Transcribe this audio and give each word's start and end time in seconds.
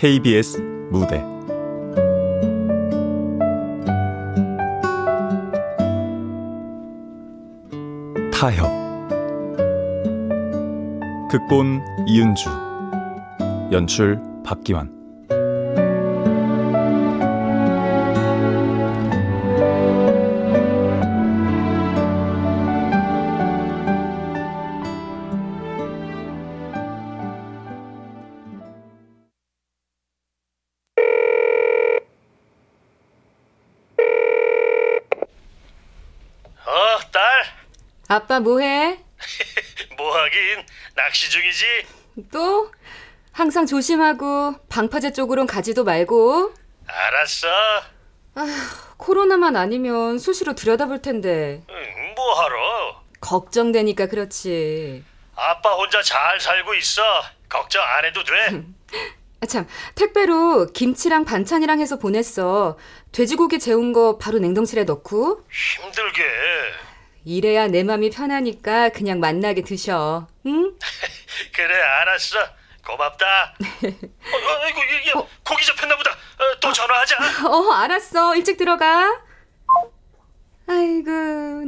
KBS 0.00 0.56
무대. 0.90 1.22
타협. 8.32 8.66
극본 11.30 11.82
이은주. 12.08 12.48
연출 13.72 14.18
박기환 14.42 14.99
항상 43.60 43.66
조심하고 43.66 44.54
방파제 44.70 45.12
쪽으론 45.12 45.46
가지도 45.46 45.84
말고 45.84 46.54
알았어. 46.86 47.46
코로나만 48.96 49.54
아니면 49.54 50.18
수시로 50.18 50.54
들여다볼 50.54 51.02
텐데 51.02 51.62
응, 51.68 52.14
뭐 52.16 52.40
하러? 52.40 53.02
걱정되니까 53.20 54.06
그렇지. 54.06 55.04
아빠 55.36 55.74
혼자 55.74 56.00
잘 56.00 56.40
살고 56.40 56.72
있어. 56.76 57.02
걱정 57.50 57.82
안 57.84 58.06
해도 58.06 58.24
돼. 58.24 58.62
아, 59.42 59.46
참 59.46 59.66
택배로 59.94 60.68
김치랑 60.72 61.26
반찬이랑 61.26 61.80
해서 61.80 61.98
보냈어. 61.98 62.78
돼지고기 63.12 63.58
재운 63.58 63.92
거 63.92 64.16
바로 64.16 64.38
냉동실에 64.38 64.84
넣고 64.84 65.44
힘들게. 65.52 66.24
이래야 67.26 67.66
내 67.68 67.84
맘이 67.84 68.08
편하니까 68.08 68.88
그냥 68.88 69.20
만나게 69.20 69.60
드셔. 69.60 70.28
응? 70.46 70.72
그래, 71.52 71.74
알았어. 71.78 72.38
고맙다. 72.90 73.54
어, 73.60 73.86
어, 73.86 74.62
아이고, 74.62 74.80
야, 74.80 75.20
야, 75.20 75.26
고기 75.46 75.64
잡혔나 75.66 75.96
보다. 75.96 76.10
어, 76.10 76.60
또 76.60 76.72
전화하자. 76.72 77.16
어 77.48 77.72
알았어. 77.72 78.36
일찍 78.36 78.56
들어가. 78.56 79.20
아이고 80.68 81.10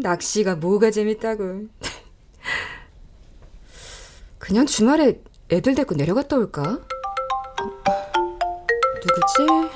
낚시가 0.03 0.57
뭐가 0.57 0.91
재밌다고. 0.91 1.67
그냥 4.39 4.67
주말에 4.67 5.21
애들 5.51 5.75
데리고 5.75 5.95
내려갔다 5.95 6.37
올까? 6.37 6.79
누구지? 9.05 9.71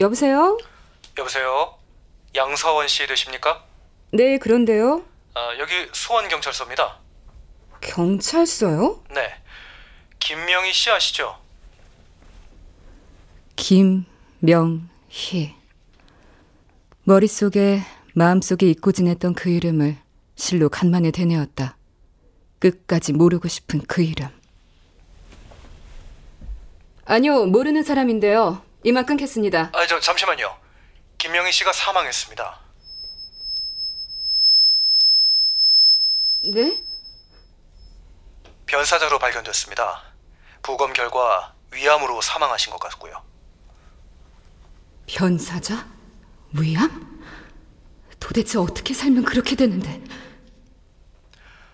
여보세요? 0.00 0.58
여보세요? 1.18 1.78
양서원 2.34 2.88
씨 2.88 3.06
되십니까? 3.06 3.64
네, 4.12 4.38
그런데요. 4.38 5.02
아, 5.34 5.54
여기 5.58 5.88
수원경찰서입니다. 5.92 6.98
경찰서요? 7.86 9.02
네. 9.14 9.34
김명희 10.18 10.72
씨 10.72 10.90
아시죠? 10.90 11.38
김명희. 13.54 14.06
머릿속에 17.04 17.80
마음속에 18.14 18.66
잊고 18.68 18.92
지냈던 18.92 19.34
그 19.34 19.48
이름을 19.50 19.96
실로 20.34 20.68
간만에 20.68 21.10
되뇌었다. 21.12 21.76
끝까지 22.58 23.12
모르고 23.12 23.48
싶은 23.48 23.80
그 23.86 24.02
이름. 24.02 24.28
아니요, 27.04 27.46
모르는 27.46 27.84
사람인데요. 27.84 28.62
이만 28.82 29.06
끊겠습니다. 29.06 29.70
아, 29.72 29.86
저 29.86 30.00
잠시만요. 30.00 30.56
김명희 31.18 31.52
씨가 31.52 31.72
사망했습니다. 31.72 32.60
네? 36.48 36.82
변사자로 38.66 39.18
발견됐습니다. 39.18 40.02
부검 40.62 40.92
결과 40.92 41.54
위암으로 41.70 42.20
사망하신 42.20 42.72
것 42.72 42.78
같고요. 42.78 43.22
변사자? 45.06 45.86
위암? 46.52 47.06
도대체 48.18 48.58
어떻게 48.58 48.92
살면 48.92 49.24
그렇게 49.24 49.54
되는데? 49.54 50.02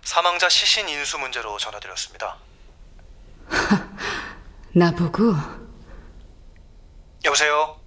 사망자 0.04 0.48
시신 0.48 0.88
인수 0.88 1.18
문제로 1.18 1.56
전화드렸습니다. 1.56 2.36
나보고 4.74 5.34
여보세요? 7.24 7.80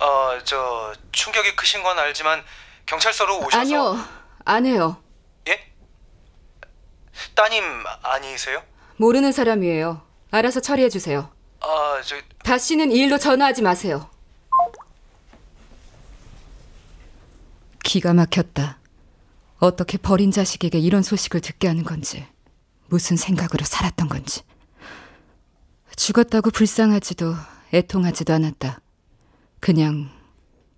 어, 0.00 0.38
저 0.44 0.92
충격이 1.12 1.54
크신 1.56 1.82
건 1.82 1.98
알지만 1.98 2.44
경찰서로 2.86 3.38
오셔서 3.38 3.58
아니요, 3.58 3.96
안 4.44 4.66
해요. 4.66 5.02
예? 7.34 7.42
따님 7.42 7.64
아니세요? 8.02 8.62
모르는 8.96 9.32
사람이에요. 9.32 10.00
알아서 10.30 10.60
처리해 10.60 10.88
주세요. 10.88 11.30
아, 11.60 12.00
저 12.04 12.16
다시는 12.44 12.92
이 12.92 12.96
일로 12.98 13.18
전화하지 13.18 13.62
마세요. 13.62 14.08
기가 17.82 18.14
막혔다. 18.14 18.78
어떻게 19.58 19.98
버린 19.98 20.30
자식에게 20.30 20.78
이런 20.78 21.02
소식을 21.02 21.40
듣게 21.40 21.68
하는 21.68 21.84
건지, 21.84 22.26
무슨 22.88 23.16
생각으로 23.16 23.64
살았던 23.64 24.08
건지. 24.08 24.42
죽었다고 25.96 26.50
불쌍하지도 26.50 27.34
애통하지도 27.72 28.32
않았다. 28.32 28.80
그냥 29.60 30.10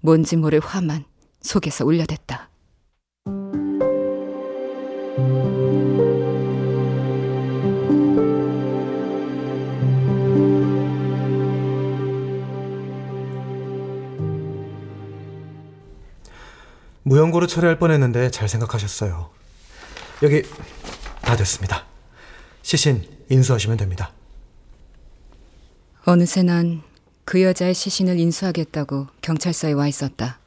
뭔지 0.00 0.36
모를 0.36 0.60
화만 0.60 1.04
속에서 1.40 1.84
울려댔다. 1.84 2.50
무연고로 17.06 17.46
처리할 17.46 17.78
뻔했는데 17.78 18.30
잘 18.30 18.48
생각하셨어요. 18.48 19.30
여기 20.22 20.42
다 21.22 21.36
됐습니다. 21.36 21.84
시신 22.62 23.02
인수하시면 23.28 23.76
됩니다. 23.76 24.12
어느새 26.04 26.42
난 26.42 26.82
그 27.26 27.42
여자의 27.42 27.74
시신을 27.74 28.20
인수하겠다고 28.20 29.08
경찰서에 29.20 29.72
와 29.72 29.88
있었다. 29.88 30.38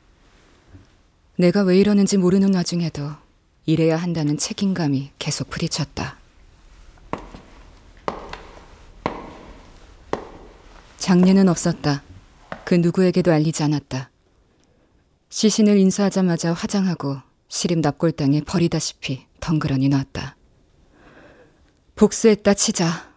내가 1.36 1.62
왜 1.62 1.78
이러는지 1.78 2.16
모르는 2.16 2.56
와중에도 2.56 3.12
이래야 3.66 3.98
한다는 3.98 4.38
책임감이 4.38 5.12
계속 5.19 5.50
부딪혔다. 5.50 6.18
장례는 11.00 11.50
없었다. 11.50 12.02
그 12.64 12.75
누구에게도 12.75 13.30
알리지 13.34 13.62
않았다. 13.64 14.09
시신을 15.30 15.78
인수하자마자 15.78 16.54
화장하고 16.54 17.18
시림 17.48 17.82
납골당에 17.82 18.42
버리다시피 18.42 19.28
덩그러니 19.40 19.90
놨다. 19.90 20.36
복수했다 21.96 22.54
치자. 22.56 23.10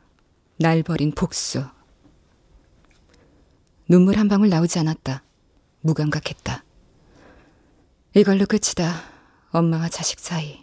날 0.59 0.83
버린 0.83 1.13
복수. 1.13 1.65
눈물 3.89 4.19
한 4.19 4.29
방울 4.29 4.51
나오지 4.51 4.79
않았다. 4.79 5.23
무감각했다. 5.81 6.65
이걸로 8.15 8.45
끝이다. 8.47 9.03
엄마와 9.51 9.89
자식 9.89 10.21
사이. 10.21 10.63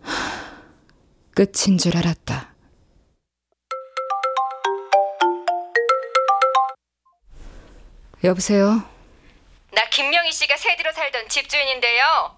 하, 0.00 0.62
끝인 1.34 1.76
줄 1.76 1.96
알았다. 1.96 2.54
여보세요? 8.24 8.97
나 9.72 9.84
김명희 9.90 10.32
씨가 10.32 10.56
세디로 10.56 10.92
살던 10.92 11.28
집주인인데요. 11.28 12.36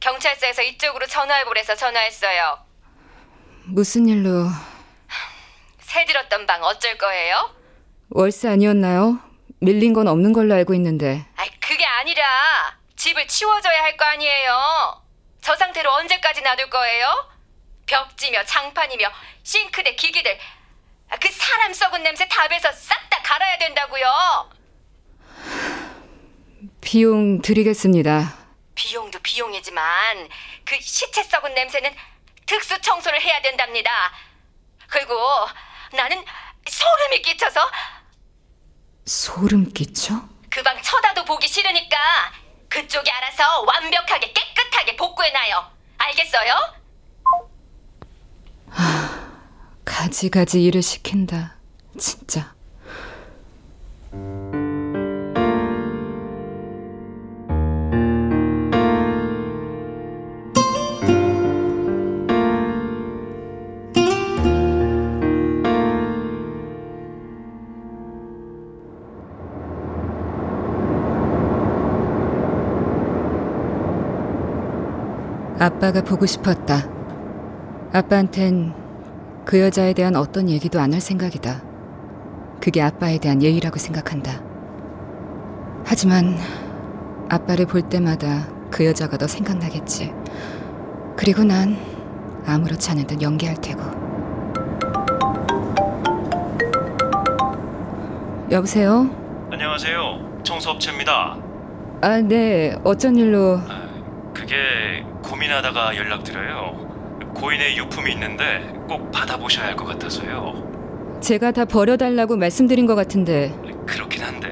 경찰서에서 0.00 0.62
이쪽으로 0.62 1.06
전화해보래서 1.06 1.76
전화했어요. 1.76 2.58
무슨 3.64 4.08
일로 4.08 4.48
새 5.80 6.04
들었던 6.04 6.46
방 6.46 6.62
어쩔 6.64 6.98
거예요? 6.98 7.54
월세 8.10 8.48
아니었나요? 8.48 9.20
밀린 9.60 9.92
건 9.92 10.08
없는 10.08 10.32
걸로 10.32 10.54
알고 10.54 10.74
있는데 10.74 11.24
아이, 11.36 11.48
그게 11.60 11.84
아니라 11.84 12.76
집을 12.96 13.28
치워줘야 13.28 13.82
할 13.84 13.96
거 13.96 14.04
아니에요. 14.04 15.02
저 15.40 15.54
상태로 15.54 15.90
언제까지 15.92 16.40
놔둘 16.42 16.70
거예요? 16.70 17.30
벽지며 17.86 18.44
장판이며 18.44 19.08
싱크대 19.44 19.94
기기들 19.94 20.36
아, 21.10 21.16
그 21.18 21.28
사람 21.30 21.72
썩은 21.72 22.02
냄새 22.02 22.26
답에서 22.26 22.72
싹 22.72 22.98
다 23.10 23.20
갈아야 23.22 23.58
된다고요. 23.58 24.50
비용 26.80 27.40
드리겠습니다. 27.42 28.34
비용도 28.74 29.18
비용이지만 29.20 30.28
그 30.64 30.76
시체 30.80 31.22
썩은 31.22 31.54
냄새는 31.54 31.94
특수 32.46 32.80
청소를 32.80 33.20
해야 33.20 33.40
된답니다. 33.42 33.90
그리고 34.88 35.14
나는 35.92 36.22
소름이 36.66 37.22
끼쳐서 37.22 37.60
소름 39.06 39.72
끼쳐? 39.72 40.14
그 40.50 40.62
방 40.62 40.80
쳐다도 40.82 41.24
보기 41.24 41.48
싫으니까 41.48 41.96
그쪽이 42.68 43.10
알아서 43.10 43.62
완벽하게 43.62 44.32
깨끗하게 44.32 44.96
복구해놔요. 44.96 45.70
알겠어요? 45.98 46.54
가지가지 49.84 50.62
일을 50.64 50.82
시킨다. 50.82 51.56
진짜. 51.98 52.54
아빠가 75.62 76.02
보고 76.02 76.26
싶었다. 76.26 76.88
아빠한텐 77.92 78.74
그 79.44 79.60
여자에 79.60 79.92
대한 79.92 80.16
어떤 80.16 80.50
얘기도 80.50 80.80
안 80.80 80.92
할 80.92 81.00
생각이다. 81.00 81.62
그게 82.60 82.82
아빠에 82.82 83.18
대한 83.18 83.40
예의라고 83.40 83.78
생각한다. 83.78 84.42
하지만 85.84 86.36
아빠를 87.28 87.66
볼 87.66 87.82
때마다 87.82 88.48
그 88.72 88.84
여자가 88.84 89.16
더 89.18 89.28
생각나겠지. 89.28 90.12
그리고 91.16 91.44
난 91.44 91.76
아무렇지 92.44 92.90
않은 92.90 93.06
듯 93.06 93.22
연기할 93.22 93.54
테고. 93.60 93.82
여보세요? 98.50 99.08
안녕하세요. 99.52 100.40
청소업체입니다. 100.42 101.36
아, 102.00 102.18
네. 102.18 102.74
어쩐 102.82 103.14
일로. 103.14 103.60
그게 104.34 105.04
고민하다가 105.32 105.96
연락드려요. 105.96 107.32
고인의 107.34 107.78
유품이 107.78 108.12
있는데 108.12 108.70
꼭 108.86 109.10
받아보셔야 109.10 109.68
할 109.68 109.76
것 109.76 109.86
같아서요. 109.86 111.18
제가 111.22 111.52
다 111.52 111.64
버려달라고 111.64 112.36
말씀드린 112.36 112.84
것 112.84 112.94
같은데. 112.94 113.50
그렇긴 113.86 114.22
한데 114.24 114.48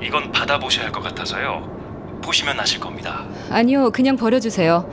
이건 0.00 0.30
받아보셔야 0.30 0.84
할 0.86 0.92
것 0.92 1.02
같아서요. 1.02 2.20
보시면 2.22 2.60
아실 2.60 2.78
겁니다. 2.78 3.24
아니요, 3.50 3.90
그냥 3.90 4.16
버려주세요. 4.16 4.88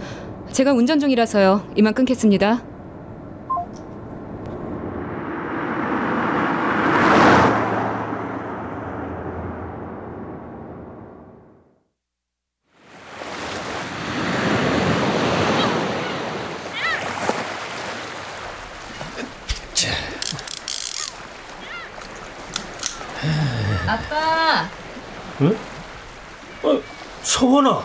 제가 0.52 0.74
운전 0.74 1.00
중이라서요. 1.00 1.68
이만 1.76 1.94
끊겠습니다. 1.94 2.64
아빠, 23.88 24.70
서원아, 27.24 27.84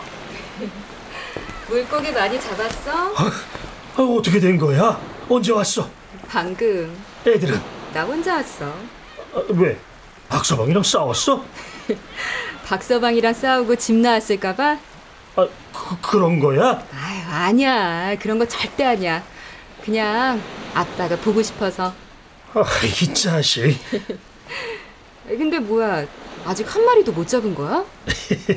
물고기 1.67 2.11
많이 2.27 2.41
잡았어? 2.41 3.13
아, 3.15 4.01
어떻게 4.01 4.37
된 4.37 4.57
거야? 4.57 4.99
언제 5.29 5.53
왔어? 5.53 5.89
방금. 6.27 6.93
애들은 7.25 7.57
나 7.93 8.03
혼자 8.03 8.35
왔어. 8.35 8.65
아, 9.33 9.41
왜? 9.51 9.77
박서방이랑 10.27 10.83
싸웠어? 10.83 11.45
박서방이랑 12.67 13.33
싸우고 13.33 13.77
집 13.77 13.95
나왔을까봐? 13.95 14.77
아, 15.37 15.47
그, 15.73 16.01
그런 16.01 16.37
거야? 16.41 16.83
아유, 16.93 17.21
아니야. 17.31 18.17
그런 18.19 18.37
거 18.37 18.45
절대 18.45 18.83
아니야. 18.83 19.23
그냥 19.85 20.41
아빠가 20.73 21.15
보고 21.15 21.41
싶어서. 21.41 21.93
아, 22.53 22.63
이 22.83 23.13
자식. 23.13 23.77
근데 25.29 25.59
뭐야, 25.59 26.05
아직 26.45 26.75
한 26.75 26.83
마리도 26.83 27.13
못 27.13 27.25
잡은 27.25 27.55
거야? 27.55 27.85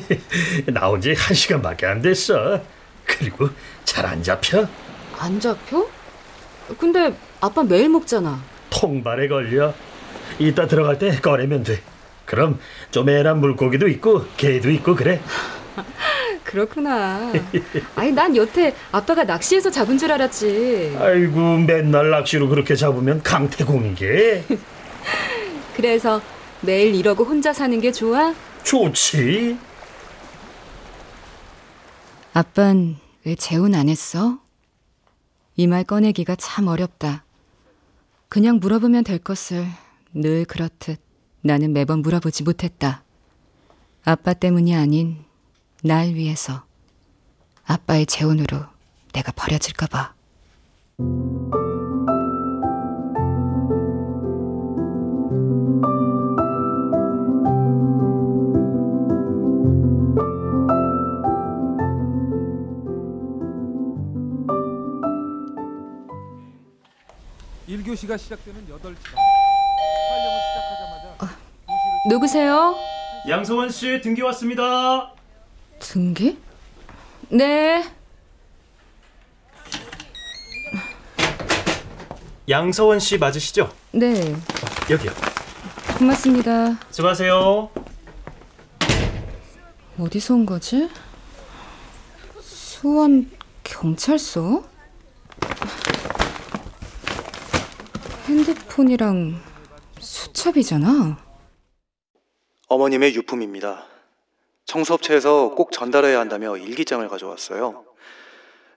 나온 0.66 1.00
지 1.00 1.14
한 1.14 1.34
시간밖에 1.36 1.86
안 1.86 2.02
됐어. 2.02 2.60
그리고 3.18 3.48
잘 3.84 4.06
안 4.06 4.22
잡혀? 4.22 4.66
안 5.18 5.38
잡혀? 5.40 5.86
근데 6.78 7.12
아빠 7.40 7.62
매일 7.62 7.88
먹잖아. 7.88 8.40
통발에 8.70 9.28
걸려. 9.28 9.74
이따 10.38 10.66
들어갈 10.66 10.98
때 10.98 11.18
꺼내면 11.20 11.64
돼. 11.64 11.80
그럼 12.24 12.58
쪼매난 12.92 13.40
물고기도 13.40 13.88
있고 13.88 14.24
게도 14.36 14.70
있고 14.70 14.94
그래. 14.94 15.20
그렇구나. 16.44 17.32
아니, 17.94 18.10
난 18.12 18.34
여태 18.36 18.74
아빠가 18.90 19.24
낚시해서 19.24 19.70
잡은 19.70 19.98
줄 19.98 20.10
알았지. 20.12 20.96
아이고 20.98 21.58
맨날 21.58 22.10
낚시로 22.10 22.48
그렇게 22.48 22.74
잡으면 22.74 23.22
강태공이게. 23.22 24.44
그래서 25.76 26.20
매일 26.60 26.94
이러고 26.94 27.24
혼자 27.24 27.52
사는 27.52 27.80
게 27.80 27.90
좋아? 27.92 28.34
좋지. 28.62 29.58
아빤 32.32 32.96
왜 33.24 33.34
재혼 33.34 33.74
안 33.74 33.88
했어? 33.88 34.40
이 35.56 35.66
말 35.66 35.84
꺼내기가 35.84 36.36
참 36.36 36.68
어렵다. 36.68 37.24
그냥 38.28 38.58
물어보면 38.60 39.04
될 39.04 39.18
것을 39.18 39.66
늘 40.14 40.44
그렇듯 40.44 41.00
나는 41.42 41.72
매번 41.72 42.00
물어보지 42.00 42.44
못했다. 42.44 43.02
아빠 44.04 44.32
때문이 44.32 44.74
아닌 44.74 45.24
날 45.82 46.14
위해서 46.14 46.64
아빠의 47.64 48.06
재혼으로 48.06 48.64
내가 49.12 49.32
버려질까봐. 49.32 50.14
일교시가 67.70 68.16
시작되는 68.16 68.66
8시 68.66 68.82
반. 68.82 68.92
촬영을 70.08 70.40
시작하자마자 70.48 71.38
누구세요? 72.08 72.74
양서원 73.28 73.70
씨 73.70 74.00
등기 74.00 74.22
왔습니다. 74.22 75.12
등기? 75.78 76.36
네. 77.28 77.84
양서원 82.48 82.98
씨 82.98 83.16
맞으시죠? 83.18 83.72
네. 83.92 84.34
여기요. 84.90 85.12
고맙습니다. 85.96 86.76
수고하세요. 86.90 87.70
어디서 89.96 90.34
온 90.34 90.44
거지? 90.44 90.90
수원 92.40 93.30
경찰서? 93.62 94.64
핸드폰이랑 98.44 99.38
수첩이잖아. 99.98 101.18
어머님의 102.68 103.14
유품입니다. 103.14 103.84
청소업체에서 104.64 105.50
꼭 105.56 105.72
전달해야 105.72 106.18
한다며 106.20 106.56
일기장을 106.56 107.06
가져왔어요. 107.08 107.84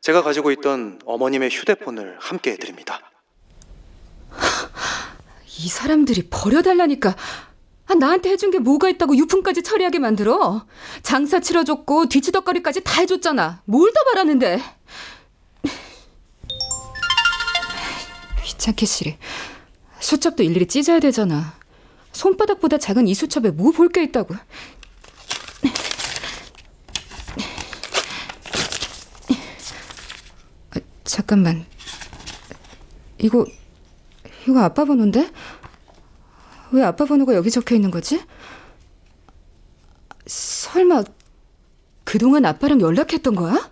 제가 0.02 0.22
가지고 0.22 0.52
있던 0.52 1.00
어머님의 1.06 1.50
휴대폰을 1.50 2.18
함께 2.20 2.52
해드립니다. 2.52 3.00
이 5.60 5.70
사람들이 5.70 6.28
버려달라니까. 6.30 7.16
아, 7.86 7.94
나한테 7.94 8.32
해준 8.32 8.52
게 8.52 8.60
뭐가 8.60 8.90
있다고 8.90 9.16
유품까지 9.16 9.64
처리하게 9.64 10.00
만들어. 10.00 10.66
장사 11.04 11.40
치러줬고 11.40 12.08
뒤치덕거리까지 12.10 12.82
다 12.84 13.00
해줬잖아. 13.02 13.62
뭘 13.66 13.94
더 13.94 14.04
바라는데. 14.12 14.60
귀찮게 18.44 18.86
싫이. 18.86 19.18
수첩도 20.04 20.44
일일이 20.44 20.68
찢어야 20.68 21.00
되잖아. 21.00 21.54
손바닥보다 22.12 22.78
작은 22.78 23.08
이 23.08 23.14
수첩에 23.14 23.52
뭐 23.52 23.72
볼 23.72 23.90
게 23.90 24.04
있다고. 24.04 24.36
아, 30.72 30.80
잠깐만. 31.04 31.66
이거 33.20 33.46
이거 34.48 34.60
아빠 34.62 34.84
번호인데? 34.86 35.32
왜 36.72 36.84
아빠 36.84 37.06
번호가 37.06 37.36
여기 37.36 37.50
적혀 37.52 37.76
있는 37.76 37.92
거지? 37.92 38.22
설마 40.26 41.04
그동안 42.04 42.46
아빠랑 42.46 42.82
연락했던 42.82 43.36
거야? 43.36 43.72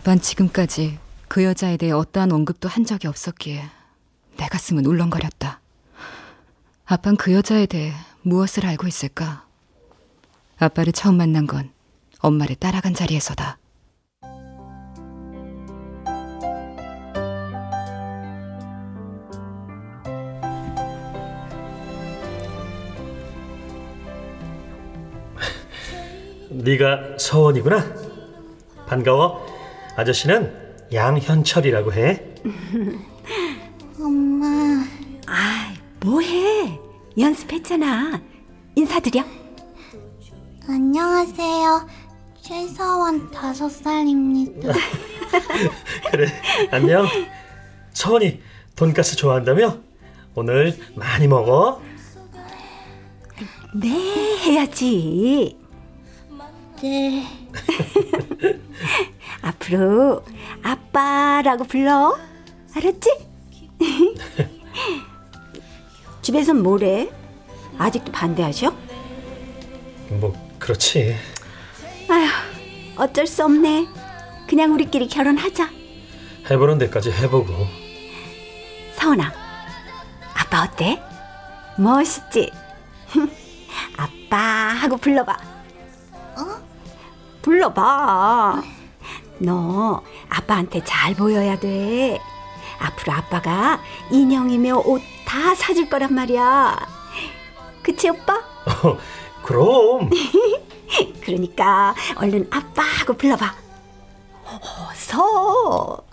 아빤 0.00 0.18
지금까지 0.18 0.98
그 1.28 1.44
여자에 1.44 1.76
대해 1.76 1.92
어떠한 1.92 2.32
언급도 2.32 2.70
한 2.70 2.86
적이 2.86 3.08
없었기에 3.08 3.62
내 4.38 4.46
가슴은 4.46 4.86
울렁거렸다. 4.86 5.60
아빤 6.86 7.16
그 7.16 7.34
여자에 7.34 7.66
대해 7.66 7.92
무엇을 8.22 8.64
알고 8.64 8.86
있을까? 8.86 9.44
아빠를 10.58 10.94
처음 10.94 11.18
만난 11.18 11.46
건 11.46 11.70
엄마를 12.20 12.56
따라간 12.56 12.94
자리에서다. 12.94 13.58
네가 26.48 27.18
서원이구나. 27.18 27.84
반가워. 28.86 29.49
아저씨는 30.00 30.50
양현철이라고 30.94 31.92
해. 31.92 32.24
엄마, 34.00 34.46
아, 35.26 35.74
뭐해? 36.02 36.78
연습했잖아. 37.18 38.18
인사드려. 38.76 39.22
안녕하세요. 40.66 41.86
최서원 42.40 43.30
다섯 43.30 43.68
살입니다. 43.68 44.72
그래. 46.10 46.28
안녕. 46.70 47.06
서원이 47.92 48.40
돈가스 48.76 49.16
좋아한다며? 49.16 49.76
오늘 50.34 50.78
많이 50.94 51.28
먹어. 51.28 51.82
네, 53.74 53.88
해야지. 53.90 55.58
네, 56.80 57.26
앞으로 59.60 60.24
아빠라고 60.62 61.64
불러. 61.64 62.16
알았지? 62.74 63.10
집에선 66.22 66.62
뭐래? 66.62 67.10
아직도 67.78 68.10
반대하셔? 68.12 68.74
뭐 70.08 70.34
그렇지. 70.58 71.14
아휴, 72.08 72.28
어쩔 73.02 73.26
수 73.26 73.44
없네. 73.44 73.86
그냥 74.48 74.72
우리끼리 74.72 75.08
결혼하자. 75.08 75.68
해보는 76.50 76.78
데까지 76.78 77.10
해보고. 77.12 77.52
서원아, 78.96 79.32
아빠 80.34 80.64
어때? 80.64 81.00
멋있지? 81.78 82.50
아빠 83.96 84.36
하고 84.38 84.96
불러봐. 84.96 85.32
어? 85.32 86.60
불러봐. 87.42 88.62
너 89.40 90.02
아빠한테 90.28 90.82
잘 90.84 91.14
보여야 91.14 91.58
돼. 91.58 92.20
앞으로 92.78 93.12
아빠가 93.12 93.80
인형이며 94.10 94.82
옷 94.84 95.02
다 95.30 95.54
사줄 95.54 95.88
거란 95.88 96.12
말이야. 96.12 96.76
그치 97.84 98.08
오빠? 98.08 98.34
어, 98.34 98.98
그럼. 99.44 100.10
그러니까 101.22 101.94
얼른 102.16 102.48
아빠 102.50 102.82
하고 102.82 103.12
불러봐. 103.12 103.54
어서. 104.44 106.04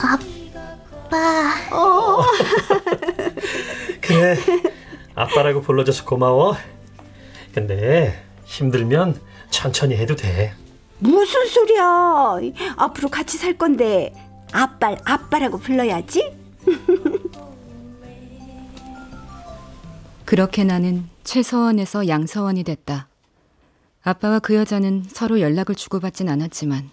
아빠. 0.00 1.76
어. 1.76 2.22
그래. 4.00 4.36
아빠라고 5.14 5.60
불러줘서 5.60 6.06
고마워. 6.06 6.56
근데 7.52 8.24
힘들면 8.46 9.20
천천히 9.50 9.96
해도 9.96 10.16
돼. 10.16 10.54
무슨 11.02 11.46
소리야? 11.48 12.38
앞으로 12.76 13.08
같이 13.08 13.36
살 13.36 13.58
건데 13.58 14.14
아빠 14.52 14.94
아빠라고 15.04 15.58
불러야지. 15.58 16.32
그렇게 20.24 20.62
나는 20.64 21.08
최서원에서 21.24 22.06
양서원이 22.06 22.62
됐다. 22.62 23.08
아빠와 24.04 24.38
그 24.38 24.54
여자는 24.54 25.04
서로 25.08 25.40
연락을 25.40 25.74
주고받진 25.74 26.28
않았지만 26.28 26.90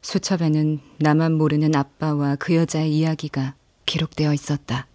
수첩에는 0.00 0.80
나만 0.98 1.32
모르는 1.34 1.74
아빠와 1.74 2.36
그 2.36 2.54
여자의 2.54 2.92
이야기가 2.92 3.54
기록되어 3.86 4.32
있었다. 4.32 4.86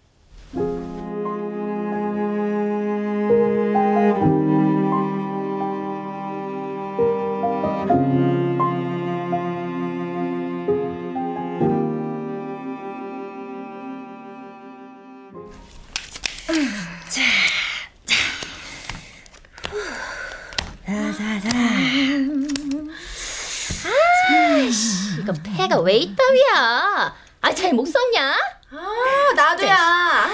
이거 25.28 25.36
폐가 25.58 25.78
왜 25.80 25.98
이따위야? 25.98 27.14
아, 27.42 27.52
잘 27.54 27.74
못 27.74 27.84
썼냐? 27.84 28.34
아, 28.70 29.32
나도야. 29.36 30.26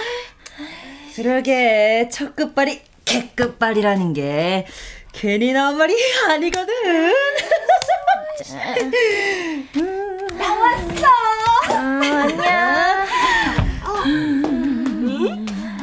그러게 1.16 2.08
첫 2.12 2.36
끝발이 2.36 2.80
개끝발이라는 3.04 4.12
게 4.12 4.64
괜히 5.12 5.52
나온 5.52 5.76
말이 5.78 5.96
아니거든. 6.28 7.12
나왔어. 10.38 11.06
안녕. 11.66 13.06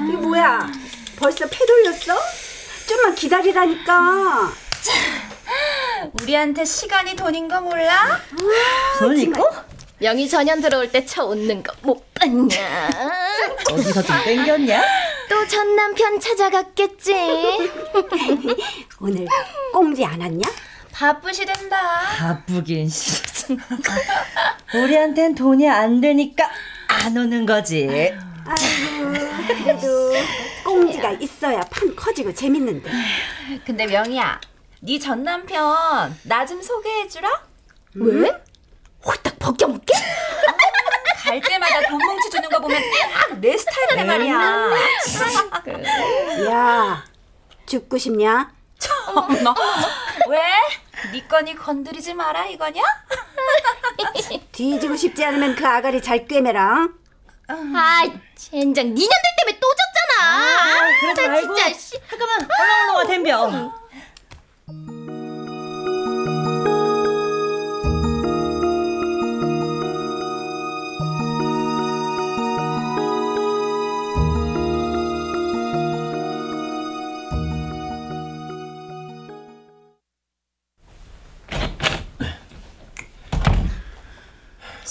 이게 0.07 0.17
뭐야? 0.19 0.71
벌써 1.17 1.45
패 1.49 1.65
돌렸어? 1.65 2.17
좀만 2.87 3.15
기다리라니까. 3.15 4.53
우리한테 6.13 6.65
시간이 6.65 7.15
돈인 7.15 7.47
거 7.47 7.61
몰라? 7.61 8.19
돈 8.99 9.17
있고? 9.17 9.47
명희 9.99 10.27
전현 10.29 10.61
들어올 10.61 10.91
때 10.91 11.05
쳐 11.05 11.25
웃는 11.25 11.61
거 11.63 11.71
못 11.83 12.13
봤냐? 12.15 12.89
어디서 13.71 14.01
좀 14.03 14.15
땡겼냐? 14.23 14.81
또 15.29 15.47
전 15.47 15.75
남편 15.75 16.19
찾아갔겠지. 16.19 17.13
오늘 18.99 19.27
꽁지 19.73 20.03
안 20.05 20.19
왔냐? 20.21 20.47
바쁘시댄다. 20.91 21.99
바쁘긴 22.17 22.87
진짜. 22.89 23.55
우리한텐 24.73 25.35
돈이 25.35 25.67
안 25.69 26.01
되니까 26.01 26.49
안 26.87 27.15
오는 27.17 27.45
거지. 27.45 27.87
그래도 29.47 30.13
꽁지가 30.63 31.11
있어야 31.13 31.59
판 31.61 31.95
커지고 31.95 32.33
재밌는데. 32.33 32.89
근데 33.65 33.85
명희야, 33.87 34.39
네 34.83 34.97
전 34.99 35.23
남편 35.23 36.17
나 36.23 36.45
좀 36.45 36.61
소개해주라. 36.61 37.29
왜? 37.95 38.31
홀딱 39.05 39.37
벗겨먹게? 39.39 39.93
갈 41.23 41.39
때마다 41.41 41.81
돈 41.87 41.97
뭉치 41.99 42.29
주는 42.31 42.49
거 42.49 42.59
보면 42.59 42.81
딱 42.81 43.39
내 43.39 43.55
스타일이란 43.57 44.07
말이야. 44.07 44.69
야, 46.49 47.05
죽고 47.67 47.97
싶냐? 47.97 48.51
너 49.43 49.55
왜? 50.29 50.39
네 51.11 51.27
거니 51.27 51.55
건드리지 51.55 52.13
마라 52.13 52.45
이거냐? 52.47 52.81
뒤지고 54.51 54.95
싶지 54.95 55.23
않으면 55.25 55.55
그 55.55 55.65
아가리 55.67 56.01
잘 56.01 56.25
꿰매라. 56.27 56.87
아, 57.47 58.03
젠장 58.35 58.85
니년들 58.85 59.31
때문에 59.39 59.59
또 59.59 59.67
졌잖아. 59.75 60.27
아, 60.27 60.99
그러지 60.99 61.21
나 61.21 61.27
말고. 61.27 61.55
진짜 61.55 61.73
씨. 61.77 61.99
잠깐만 62.09 62.47
얼른 62.59 62.87
넘어 62.87 63.03
댐벼. 63.05 63.80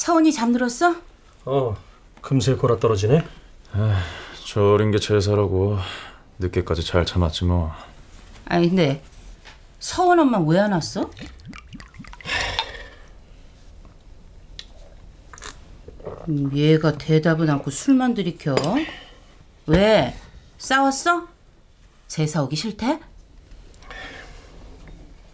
서운이 0.01 0.33
잠들었어? 0.33 0.97
어, 1.45 1.77
금세 2.23 2.55
골아 2.55 2.79
떨어지네. 2.79 3.23
저 4.47 4.73
어린 4.73 4.91
게 4.91 4.99
제사라고 4.99 5.77
늦게까지 6.39 6.83
잘 6.87 7.05
참았지 7.05 7.45
뭐. 7.45 7.71
아니 8.47 8.69
근데 8.71 9.03
서원 9.79 10.19
엄마 10.21 10.39
왜 10.39 10.59
안 10.59 10.73
왔어? 10.73 11.11
음, 16.29 16.51
얘가 16.57 16.97
대답은 16.97 17.49
않고 17.51 17.71
술만 17.71 18.15
들이켜. 18.15 18.55
왜? 19.67 20.15
싸웠어? 20.59 21.29
제사 22.09 22.43
오기 22.43 22.57
싫대? 22.57 23.01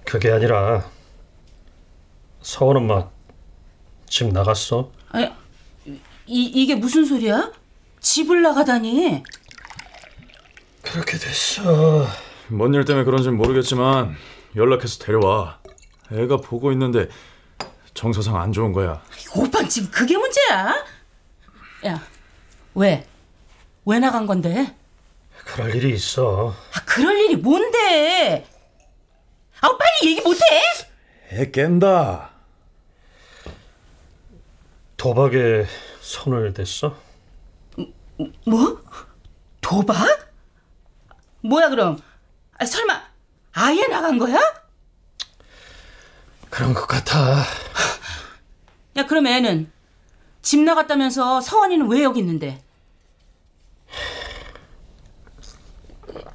그게 0.04 0.30
아니라 0.30 0.88
서원 2.42 2.76
엄마 2.76 3.08
집 4.16 4.32
나갔어? 4.32 4.90
아니, 5.10 5.26
이, 5.84 6.00
이게 6.46 6.74
무슨 6.74 7.04
소리야? 7.04 7.52
집을 8.00 8.40
나가다니. 8.40 9.22
그렇게 10.80 11.18
됐어. 11.18 12.06
뭔 12.48 12.72
일 12.74 12.86
때문에 12.86 13.04
그런지는 13.04 13.36
모르겠지만 13.36 14.16
연락해서 14.56 15.00
데려와. 15.04 15.58
애가 16.10 16.38
보고 16.38 16.72
있는데 16.72 17.08
정서상 17.92 18.40
안 18.40 18.52
좋은 18.52 18.72
거야. 18.72 19.02
오빠 19.34 19.68
지금 19.68 19.90
그게 19.90 20.16
문제야? 20.16 20.72
야, 21.84 22.02
왜? 22.74 23.06
왜 23.84 23.98
나간 23.98 24.26
건데? 24.26 24.74
그럴 25.44 25.74
일이 25.74 25.94
있어. 25.94 26.54
아, 26.74 26.84
그럴 26.86 27.18
일이 27.18 27.36
뭔데? 27.36 28.46
아, 29.60 29.68
빨리 29.76 30.12
얘기 30.12 30.22
못해? 30.22 30.40
애 31.32 31.50
깬다. 31.50 32.30
도박에 35.06 35.64
손을 36.00 36.52
댔어? 36.52 36.98
뭐? 38.44 38.82
도박? 39.60 40.32
뭐야 41.42 41.68
그럼? 41.68 42.02
아, 42.58 42.64
설마 42.66 43.00
아예 43.52 43.86
나간 43.86 44.18
거야? 44.18 44.36
그런 46.50 46.74
것 46.74 46.88
같아. 46.88 47.44
야 48.96 49.06
그럼 49.06 49.28
애는 49.28 49.70
집 50.42 50.58
나갔다면서 50.58 51.40
서원이는 51.40 51.88
왜 51.88 52.02
여기 52.02 52.18
있는데? 52.18 52.60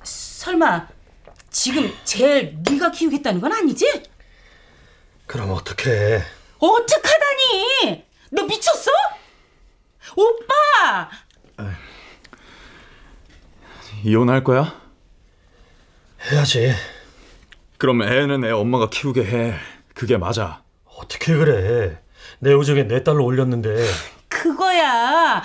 설마 0.02 0.88
지금 1.50 1.94
제일 2.06 2.58
네가 2.64 2.92
키우겠다는 2.92 3.42
건 3.42 3.52
아니지? 3.52 4.04
그럼 5.28 5.52
어떡해. 5.52 6.24
어떡하다니? 6.60 8.11
너 8.32 8.44
미쳤어? 8.44 8.90
오빠! 10.16 11.10
이혼할 14.04 14.44
거야? 14.44 14.82
해야지. 16.32 16.74
그럼 17.78 18.02
애는 18.04 18.44
애 18.46 18.52
엄마가 18.52 18.90
키우게 18.90 19.24
해. 19.26 19.54
그게 19.94 20.18
맞아. 20.18 20.64
어떻게 20.86 21.36
그래. 21.36 22.02
내 22.40 22.54
우정에 22.54 22.84
내 22.84 23.04
딸로 23.04 23.26
올렸는데 23.26 23.86
그거야. 24.28 25.44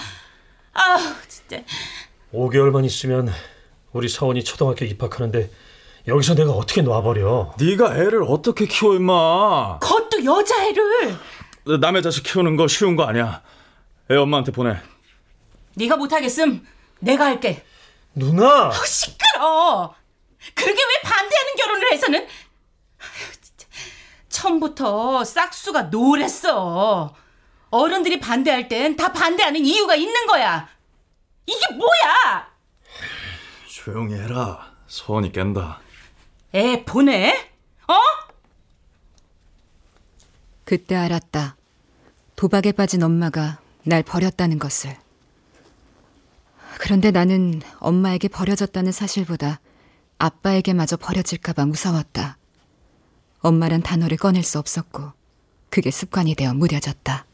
아 0.72 1.16
진짜. 1.28 1.62
5개월만 2.32 2.84
있으면 2.84 3.30
우리 3.92 4.08
서원이 4.08 4.44
초등학교 4.44 4.84
입학하는데 4.84 5.50
여기서 6.08 6.34
내가 6.34 6.52
어떻게 6.52 6.82
놔버려. 6.82 7.54
네가 7.58 7.96
애를 7.96 8.22
어떻게 8.28 8.66
키워 8.66 8.94
임마. 8.94 9.80
그것도 9.80 10.24
여자애를. 10.24 11.16
남의 11.66 12.02
자식 12.02 12.22
키우는 12.22 12.56
거 12.56 12.68
쉬운 12.68 12.94
거 12.96 13.04
아니야. 13.04 13.42
애 14.10 14.14
엄마한테 14.16 14.52
보내. 14.52 14.80
네가 15.74 15.96
못하겠음 15.96 16.64
내가 17.00 17.26
할게. 17.26 17.64
누나! 18.14 18.68
어, 18.68 18.72
시끄러. 18.72 19.94
그러게 20.54 20.80
왜 20.80 21.00
반대하는 21.10 21.54
결혼을 21.58 21.92
해서는 21.92 22.20
아휴, 23.00 23.32
진짜. 23.40 23.66
처음부터 24.28 25.24
싹수가 25.24 25.82
노랬어. 25.82 27.14
어른들이 27.70 28.20
반대할 28.20 28.68
땐 28.68 28.96
다 28.96 29.12
반대하는 29.12 29.64
이유가 29.66 29.96
있는 29.96 30.26
거야. 30.26 30.68
이게 31.46 31.60
뭐야? 31.74 32.48
조용히 33.68 34.14
해라. 34.14 34.72
서원이 34.86 35.32
깬다. 35.32 35.80
애 36.54 36.84
보내? 36.84 37.50
어? 37.88 37.94
그때 40.66 40.96
알았다. 40.96 41.56
도박에 42.34 42.72
빠진 42.72 43.04
엄마가 43.04 43.60
날 43.84 44.02
버렸다는 44.02 44.58
것을. 44.58 44.96
그런데 46.80 47.12
나는 47.12 47.62
엄마에게 47.78 48.26
버려졌다는 48.26 48.90
사실보다 48.90 49.60
아빠에게 50.18 50.72
마저 50.72 50.96
버려질까봐 50.96 51.66
무서웠다. 51.66 52.36
엄마란 53.38 53.80
단어를 53.80 54.16
꺼낼 54.16 54.42
수 54.42 54.58
없었고, 54.58 55.12
그게 55.70 55.92
습관이 55.92 56.34
되어 56.34 56.52
무뎌졌다. 56.52 57.26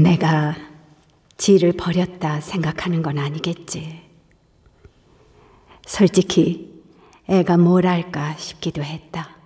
내가 0.00 0.56
지를 1.36 1.72
버렸다 1.72 2.40
생각하는 2.40 3.02
건 3.02 3.18
아니겠지. 3.18 4.00
솔직히 5.86 6.82
애가 7.28 7.58
뭘 7.58 7.86
할까 7.86 8.34
싶기도 8.36 8.82
했다. 8.82 9.36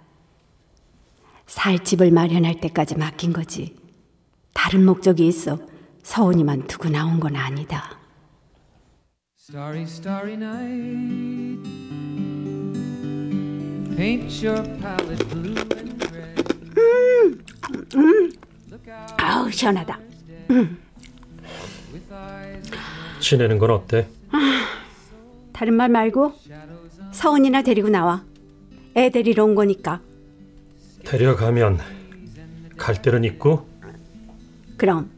살 1.46 1.82
집을 1.82 2.12
마련할 2.12 2.60
때까지 2.60 2.96
맡긴 2.96 3.32
거지. 3.32 3.76
다른 4.54 4.84
목적이 4.84 5.26
있어 5.26 5.58
서운이만 6.04 6.68
두고 6.68 6.90
나온 6.90 7.18
건 7.18 7.34
아니다. 7.34 7.98
Starry, 9.36 9.82
starry 9.82 10.34
night. 10.34 11.62
Paint 13.96 14.46
your 14.46 14.62
palette 14.80 15.28
blue 15.28 15.56
and 15.76 16.06
gray. 16.06 16.34
음, 17.96 18.32
아우 19.18 19.50
시원하다. 19.50 20.05
음, 20.56 20.78
지내는 23.20 23.58
건 23.58 23.70
어때? 23.70 24.08
다른 25.52 25.74
말 25.74 25.88
말고 25.88 26.32
서운이나 27.12 27.62
데리고 27.62 27.88
나와. 27.88 28.24
애 28.96 29.10
데리러 29.10 29.44
온 29.44 29.54
거니까. 29.54 30.00
데려가면 31.04 31.78
갈 32.76 33.00
데는 33.00 33.24
있고 33.24 33.68
그럼 34.76 35.10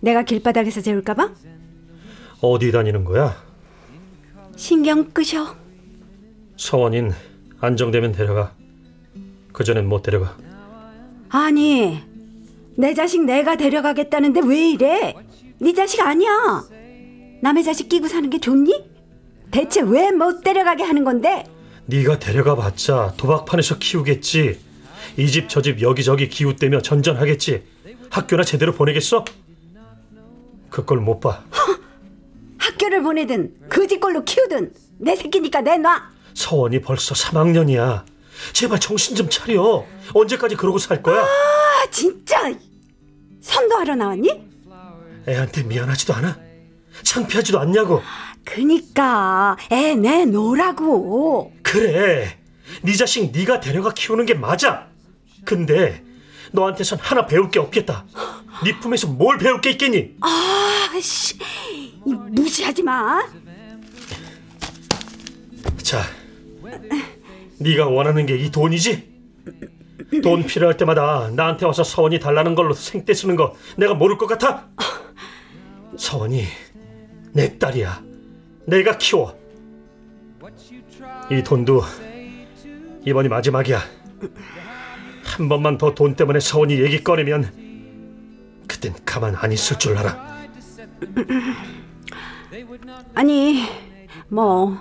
내가 0.00 0.22
길바닥에서 0.22 0.80
재울까 0.80 1.14
봐 1.14 1.30
어디 2.40 2.70
다니는 2.72 3.04
거야? 3.04 3.36
신경 4.56 5.10
끄셔. 5.10 5.56
서원인 6.56 7.12
안정되면 7.60 8.12
데려가. 8.12 8.52
그전엔 9.52 9.88
못 9.88 10.02
데려가. 10.02 10.36
아니 11.28 12.00
내 12.76 12.94
자식 12.94 13.24
내가 13.24 13.56
데려가겠다는데 13.56 14.40
왜 14.44 14.70
이래? 14.70 15.14
네 15.58 15.72
자식 15.72 16.00
아니야. 16.00 16.64
남의 17.42 17.64
자식 17.64 17.88
끼고 17.88 18.08
사는 18.08 18.28
게 18.30 18.38
좋니? 18.38 18.84
대체 19.50 19.80
왜 19.80 20.10
못 20.10 20.42
데려가게 20.42 20.82
하는 20.84 21.04
건데? 21.04 21.46
네가 21.86 22.18
데려가 22.18 22.56
봤자 22.56 23.14
도박판에서 23.16 23.78
키우겠지. 23.78 24.58
이 25.18 25.26
집 25.28 25.48
저 25.48 25.62
집 25.62 25.80
여기저기 25.80 26.28
기웃대며 26.28 26.82
전전하겠지. 26.82 27.62
학교나 28.10 28.44
제대로 28.44 28.72
보내겠어? 28.72 29.24
그걸 30.68 30.98
못 30.98 31.20
봐. 31.20 31.44
학교를 32.58 33.02
보내든 33.02 33.54
그지꼴로 33.68 34.24
키우든 34.24 34.72
내 34.98 35.16
새끼니까 35.16 35.62
내놔. 35.62 36.10
서원이 36.34 36.80
벌써 36.82 37.14
3학년이야. 37.14 38.04
제발 38.52 38.78
정신 38.80 39.16
좀 39.16 39.30
차려. 39.30 39.86
언제까지 40.12 40.56
그러고 40.56 40.78
살 40.78 41.02
거야? 41.02 41.22
아 41.22 41.86
진짜 41.90 42.52
선도하러 43.50 43.94
나왔니? 43.94 44.28
애한테 45.28 45.62
미안하지도 45.62 46.14
않아? 46.14 46.36
창피하지도 47.02 47.60
않냐고. 47.60 48.02
그니까 48.44 49.56
애 49.70 49.94
내놓으라고. 49.94 51.52
그래. 51.62 52.38
네 52.82 52.92
자식 52.94 53.30
네가 53.32 53.60
데려가 53.60 53.92
키우는 53.94 54.26
게 54.26 54.34
맞아. 54.34 54.88
근데 55.44 56.02
너한테선 56.52 56.98
하나 57.00 57.26
배울 57.26 57.50
게 57.50 57.58
없겠다. 57.60 58.04
네 58.64 58.78
품에서 58.80 59.06
뭘 59.08 59.38
배울 59.38 59.60
게 59.60 59.70
있겠니? 59.70 60.16
아 60.20 60.98
씨 61.00 61.38
무시하지 62.04 62.82
마. 62.82 63.20
자, 65.82 66.02
네가 67.58 67.86
원하는 67.88 68.26
게 68.26 68.36
이 68.36 68.50
돈이지? 68.50 69.15
돈 70.22 70.44
필요할 70.44 70.76
때마다 70.76 71.30
나한테 71.34 71.66
와서 71.66 71.82
서원이 71.82 72.20
달라는 72.20 72.54
걸로 72.54 72.72
생떼 72.74 73.12
쓰는 73.14 73.34
거 73.36 73.54
내가 73.76 73.94
모를 73.94 74.16
것 74.18 74.26
같아? 74.26 74.68
서원이 75.96 76.44
내 77.32 77.58
딸이야. 77.58 78.02
내가 78.66 78.98
키워. 78.98 79.36
이 81.30 81.42
돈도 81.42 81.82
이번이 83.04 83.28
마지막이야. 83.28 83.80
한 85.24 85.48
번만 85.48 85.76
더 85.76 85.94
돈 85.94 86.14
때문에 86.14 86.40
서원이 86.40 86.80
얘기 86.80 87.02
꺼내면 87.04 87.50
그땐 88.68 88.94
가만 89.04 89.34
안 89.36 89.52
있을 89.52 89.78
줄 89.78 89.96
알아. 89.98 90.36
아니 93.14 93.64
뭐 94.28 94.76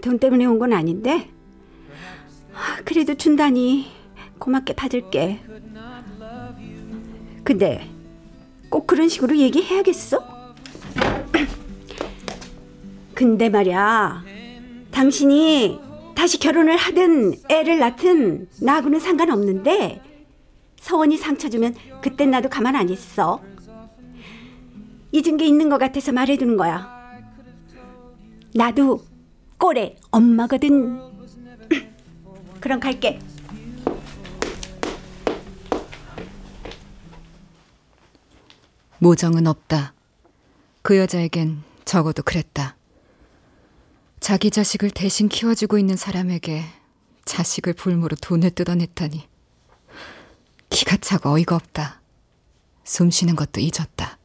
돈 0.00 0.18
때문에 0.18 0.44
온 0.46 0.58
건 0.58 0.72
아닌데 0.72 1.28
아, 1.30 1.33
그래도 2.84 3.14
준다니 3.14 3.86
고맙게 4.38 4.74
받을게. 4.74 5.40
근데 7.42 7.90
꼭 8.68 8.86
그런 8.86 9.08
식으로 9.08 9.36
얘기해야겠어? 9.36 10.54
근데 13.14 13.48
말이야, 13.48 14.24
당신이 14.90 15.78
다시 16.14 16.38
결혼을 16.38 16.76
하든 16.76 17.34
애를 17.48 17.78
낳든 17.78 18.48
나하고는 18.60 18.98
상관없는데 19.00 20.00
서원이 20.80 21.16
상처 21.16 21.48
주면 21.48 21.74
그땐 22.00 22.30
나도 22.30 22.48
가만 22.48 22.76
안 22.76 22.88
있어. 22.88 23.40
잊은 25.12 25.36
게 25.36 25.46
있는 25.46 25.68
것 25.68 25.78
같아서 25.78 26.12
말해두는 26.12 26.56
거야. 26.56 26.92
나도 28.54 29.04
꼴의 29.58 29.96
엄마거든. 30.10 31.13
그럼 32.64 32.80
갈게. 32.80 33.18
모정은 38.98 39.46
없다. 39.46 39.92
그 40.80 40.96
여자에겐 40.96 41.62
적어도 41.84 42.22
그랬다. 42.22 42.74
자기 44.18 44.50
자식을 44.50 44.92
대신 44.92 45.28
키워주고 45.28 45.76
있는 45.76 45.96
사람에게 45.96 46.64
자식을 47.26 47.74
볼모로 47.74 48.16
돈을 48.16 48.52
뜯어냈다니. 48.52 49.28
기가 50.70 50.96
차고 50.96 51.32
어이가 51.32 51.56
없다. 51.56 52.00
숨 52.82 53.10
쉬는 53.10 53.36
것도 53.36 53.60
잊었다. 53.60 54.16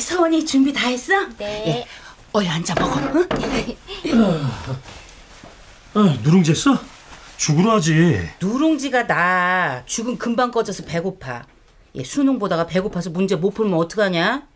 서원이 0.00 0.44
준비 0.44 0.72
다 0.72 0.88
했어? 0.88 1.26
네. 1.38 1.86
어여 2.34 2.50
앉아 2.50 2.74
먹어. 2.78 3.00
응? 3.00 4.48
아, 5.94 6.18
누룽지 6.22 6.52
했어? 6.52 6.78
죽으러 7.36 7.76
하지. 7.76 8.28
누룽지가 8.40 9.06
나 9.06 9.82
죽은 9.84 10.16
금방 10.16 10.50
꺼져서 10.50 10.84
배고파. 10.84 11.44
얘 11.96 12.04
수능 12.04 12.38
보다가 12.38 12.66
배고파서 12.66 13.10
문제 13.10 13.36
못 13.36 13.50
풀면 13.50 13.78
어떡하냐? 13.78 14.46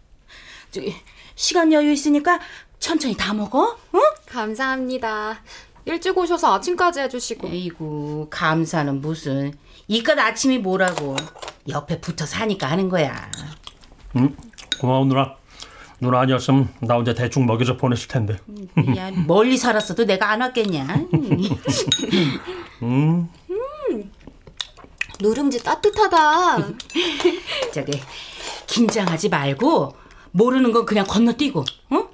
저기 0.71 0.95
시간 1.35 1.73
여유 1.73 1.93
있으니까 1.93 2.41
천천히 2.79 3.17
다 3.17 3.35
먹어. 3.35 3.77
응? 3.95 4.01
감사합니다. 4.27 5.43
일찍 5.85 6.17
오셔서 6.17 6.55
아침까지 6.55 7.01
해주시고. 7.01 7.49
에이구 7.49 8.29
감사는 8.31 9.01
무슨 9.01 9.53
이깟 9.89 10.19
아침이 10.19 10.59
뭐라고 10.59 11.17
옆에 11.69 12.01
붙어 12.01 12.25
사니까 12.27 12.69
하는 12.71 12.89
거야. 12.89 13.31
응? 14.17 14.35
고마워 14.79 15.05
누나. 15.05 15.35
누나 15.99 16.21
아니었으면 16.21 16.69
나 16.81 16.95
혼자 16.97 17.15
대충 17.15 17.47
먹여서 17.47 17.77
보냈을 17.79 18.09
텐데. 18.09 18.37
야 18.97 19.11
멀리 19.27 19.57
살았어도 19.57 20.05
내가 20.05 20.31
안 20.31 20.43
왔겠냐? 20.43 20.87
음. 22.83 23.29
누룽지 25.21 25.63
따뜻하다. 25.65 26.59
저기 27.73 28.01
긴장하지 28.67 29.31
말고 29.31 29.95
모르는 30.33 30.73
건 30.73 30.85
그냥 30.85 31.07
건너뛰고, 31.07 31.65
어? 31.91 32.09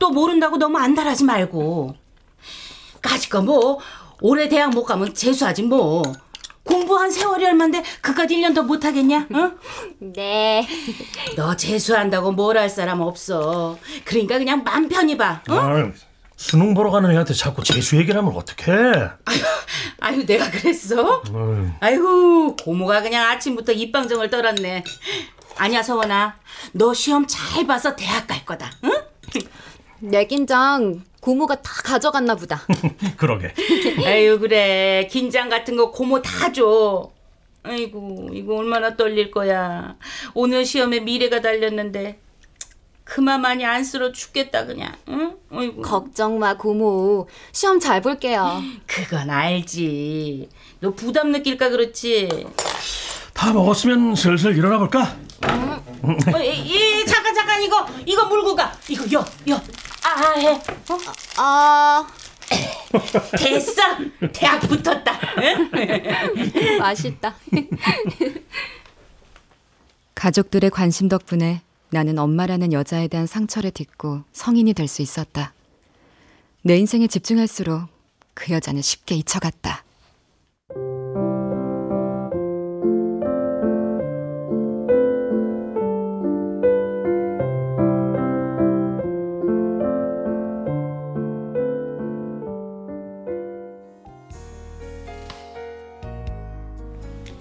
또 0.00 0.10
모른다고 0.10 0.56
너무 0.58 0.78
안달하지 0.78 1.22
말고. 1.24 1.94
까짓 3.00 3.30
거 3.30 3.40
뭐 3.42 3.78
올해 4.20 4.48
대학 4.48 4.70
못 4.74 4.84
가면 4.84 5.14
재수하지 5.14 5.62
뭐. 5.62 6.02
공부한 6.74 7.10
세월이 7.10 7.44
얼만데 7.44 7.82
그깟 8.00 8.30
1년 8.30 8.54
더 8.54 8.62
못하겠냐? 8.62 9.26
어? 9.34 9.50
네. 9.98 10.66
너 11.36 11.56
재수한다고 11.56 12.32
뭘 12.32 12.56
할 12.56 12.68
사람 12.70 13.00
없어. 13.00 13.78
그러니까 14.04 14.38
그냥 14.38 14.62
맘 14.64 14.88
편히 14.88 15.16
봐. 15.16 15.40
어? 15.48 15.54
아, 15.54 15.90
수능 16.36 16.74
보러 16.74 16.90
가는 16.90 17.10
애한테 17.10 17.32
자꾸 17.34 17.62
재수 17.62 17.96
얘기를 17.96 18.16
하면 18.18 18.34
어떡해? 18.34 19.10
아유 20.00 20.24
내가 20.26 20.50
그랬어? 20.50 21.22
어휴. 21.32 21.68
아이고 21.80 22.56
고모가 22.56 23.02
그냥 23.02 23.26
아침부터 23.30 23.72
입방정을 23.72 24.30
떨었네. 24.30 24.84
아니야 25.58 25.82
서원아, 25.82 26.36
너 26.72 26.94
시험 26.94 27.26
잘 27.26 27.66
봐서 27.66 27.94
대학 27.96 28.26
갈 28.26 28.44
거다. 28.44 28.70
응? 28.84 28.92
내 30.00 30.24
긴장 30.24 31.02
고모가 31.20 31.56
다 31.56 31.70
가져갔나 31.84 32.34
보다. 32.34 32.62
그러게. 33.16 33.52
아유 34.06 34.38
그래 34.40 35.06
긴장 35.10 35.48
같은 35.48 35.76
거 35.76 35.90
고모 35.90 36.22
다 36.22 36.50
줘. 36.52 37.10
아이고 37.62 38.30
이거 38.32 38.56
얼마나 38.56 38.96
떨릴 38.96 39.30
거야. 39.30 39.96
오늘 40.34 40.64
시험에 40.64 41.00
미래가 41.00 41.40
달렸는데 41.42 42.18
그만 43.04 43.42
많이 43.42 43.64
안쓰러 43.66 44.12
죽겠다 44.12 44.64
그냥. 44.66 44.94
응? 45.08 45.36
아이고. 45.50 45.82
걱정 45.82 46.38
마 46.38 46.56
고모. 46.56 47.28
시험 47.52 47.78
잘 47.78 48.00
볼게요. 48.00 48.62
그건 48.86 49.28
알지. 49.28 50.48
너 50.80 50.90
부담 50.92 51.32
느낄까 51.32 51.68
그렇지. 51.68 52.46
다 53.34 53.52
먹었으면 53.52 54.14
슬슬 54.14 54.56
일어나 54.56 54.78
볼까? 54.78 55.16
어, 55.46 56.38
이, 56.42 56.48
이, 57.00 57.06
잠깐 57.06 57.34
잠깐 57.34 57.62
이거 57.62 57.86
이거 58.06 58.24
물고 58.26 58.54
가. 58.54 58.72
이거 58.88 59.04
여 59.12 59.24
여. 59.50 59.60
아 60.04 60.32
해. 60.38 60.48
어? 60.48 60.60
아 61.38 62.06
됐어. 63.38 63.82
대학 64.32 64.60
붙었다. 64.60 65.18
응? 65.38 65.70
맛있다. 66.78 67.34
가족들의 70.14 70.70
관심 70.70 71.08
덕분에 71.08 71.62
나는 71.90 72.18
엄마라는 72.18 72.72
여자에 72.72 73.08
대한 73.08 73.26
상처를 73.26 73.70
딛고 73.70 74.22
성인이 74.32 74.74
될 74.74 74.88
수 74.88 75.02
있었다. 75.02 75.52
내 76.62 76.76
인생에 76.76 77.06
집중할수록 77.06 77.88
그 78.34 78.52
여자는 78.52 78.82
쉽게 78.82 79.14
잊혀갔다. 79.16 79.84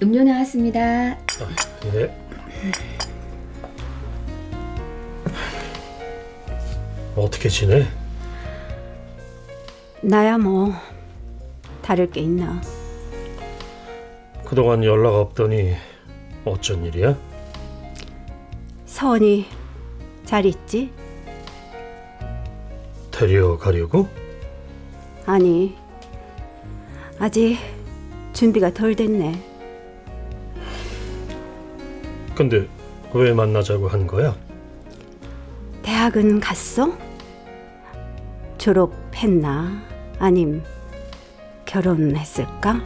음료 0.02 0.24
나왔습니다. 0.24 1.18
예. 1.94 2.16
어떻게 7.16 7.50
지내? 7.50 7.86
나야 10.02 10.38
뭐 10.38 10.72
다를 11.82 12.10
게 12.10 12.22
있나? 12.22 12.62
그동안 14.46 14.84
연락 14.84 15.16
없더니 15.16 15.76
어쩐 16.46 16.86
일이야? 16.86 17.18
서원이 18.86 19.48
잘 20.24 20.46
있지? 20.46 20.92
데려가려고? 23.12 24.08
아니 25.26 25.76
아직 27.20 27.58
준비가 28.32 28.74
덜 28.74 28.96
됐네. 28.96 29.49
근데 32.40 32.66
왜 33.14 33.34
만나자고 33.34 33.90
한 33.90 34.08
거야? 34.08 34.34
대학은 35.84 36.40
갔어? 36.40 36.90
졸업했나? 38.58 39.70
아님 40.20 40.64
결혼했을까? 41.66 42.80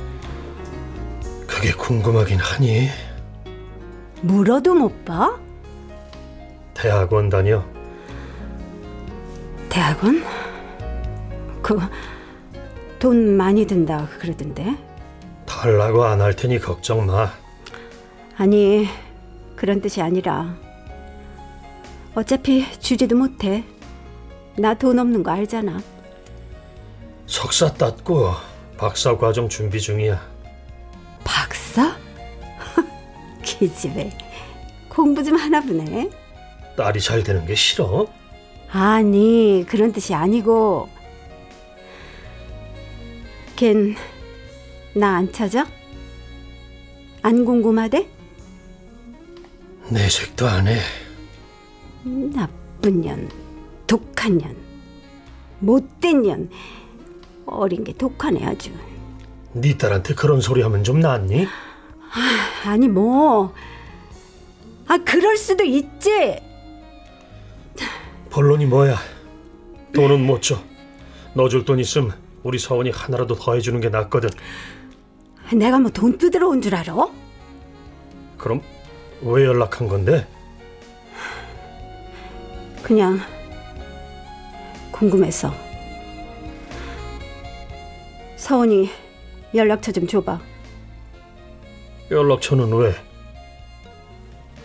그게 1.45 1.71
궁금하긴 1.73 2.39
하니 2.39 2.87
물어도 4.23 4.73
못 4.73 5.05
봐? 5.05 5.37
대학원 6.73 7.29
다녀 7.29 7.63
대학원? 9.69 10.23
그 11.61 11.79
돈 12.97 13.37
많이 13.37 13.67
든다 13.67 14.07
그러던데. 14.19 14.75
달라고 15.45 16.05
안 16.05 16.21
할 16.21 16.35
테니 16.35 16.57
걱정 16.57 17.05
마 17.05 17.29
아니 18.37 18.87
그런 19.55 19.81
뜻이 19.81 20.01
아니라 20.01 20.55
어차피 22.15 22.65
주지도 22.79 23.15
못해. 23.15 23.63
나 24.57 24.75
돈 24.75 24.99
없는 24.99 25.23
거 25.23 25.31
알잖아. 25.31 25.81
석사 27.25 27.73
땄고 27.73 28.31
박사 28.77 29.17
과정 29.17 29.49
준비 29.49 29.79
중이야 29.79 30.21
박사? 31.23 31.95
이 33.61 33.73
집에 33.73 34.11
공부 34.89 35.23
좀 35.23 35.37
하나 35.37 35.59
보네. 35.61 36.09
딸이 36.77 36.99
잘 37.01 37.23
되는 37.23 37.45
게 37.45 37.55
싫어? 37.55 38.07
아니 38.71 39.65
그런 39.67 39.91
뜻이 39.91 40.13
아니고 40.13 40.89
걘 43.55 43.95
나 44.95 45.15
안 45.17 45.31
찾아? 45.31 45.65
안 47.23 47.45
궁금하대? 47.45 48.07
내색도 49.93 50.47
안 50.47 50.67
해. 50.67 50.79
나쁜 52.03 53.01
년, 53.01 53.29
독한 53.85 54.37
년, 54.39 54.55
못된 55.59 56.23
년, 56.23 56.49
어린 57.45 57.83
게 57.83 57.93
독하네 57.93 58.43
아주. 58.45 58.71
네 59.53 59.77
딸한테 59.77 60.15
그런 60.15 60.41
소리 60.41 60.63
하면 60.63 60.83
좀 60.83 60.99
낫니? 60.99 61.45
아, 61.45 62.69
아니 62.69 62.87
뭐, 62.87 63.53
아 64.87 64.97
그럴 65.05 65.37
수도 65.37 65.63
있지. 65.63 66.39
본론이 68.31 68.65
뭐야? 68.65 68.97
돈은 69.93 70.25
못 70.25 70.41
줘. 70.41 70.55
너 71.35 71.47
줄 71.47 71.65
돈 71.65 71.79
있음 71.79 72.09
우리 72.43 72.57
서원이 72.57 72.89
하나라도 72.89 73.35
더 73.35 73.53
해주는 73.53 73.79
게 73.79 73.89
낫거든. 73.89 74.29
내가 75.55 75.77
뭐 75.79 75.91
돈 75.91 76.17
뜯으러 76.17 76.47
온 76.49 76.61
줄 76.61 76.73
알아? 76.73 76.95
그럼 78.39 78.61
왜 79.25 79.45
연락한 79.45 79.87
건데? 79.87 80.27
그냥 82.81 83.19
궁금해서. 84.91 85.53
서원이 88.35 88.89
연락처 89.55 89.91
좀 89.91 90.05
줘봐. 90.05 90.41
연락처는 92.11 92.73
왜? 92.73 92.93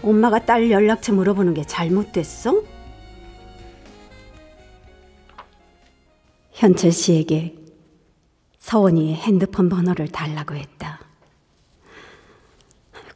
엄마가 0.03 0.45
딸 0.45 0.71
연락처 0.71 1.13
물어보는 1.13 1.55
게 1.55 1.65
잘못됐어? 1.65 2.63
현철 6.53 6.91
씨에게 6.91 7.55
서원이의 8.59 9.15
핸드폰 9.15 9.69
번호를 9.69 10.09
달라고 10.09 10.57
했다. 10.57 10.99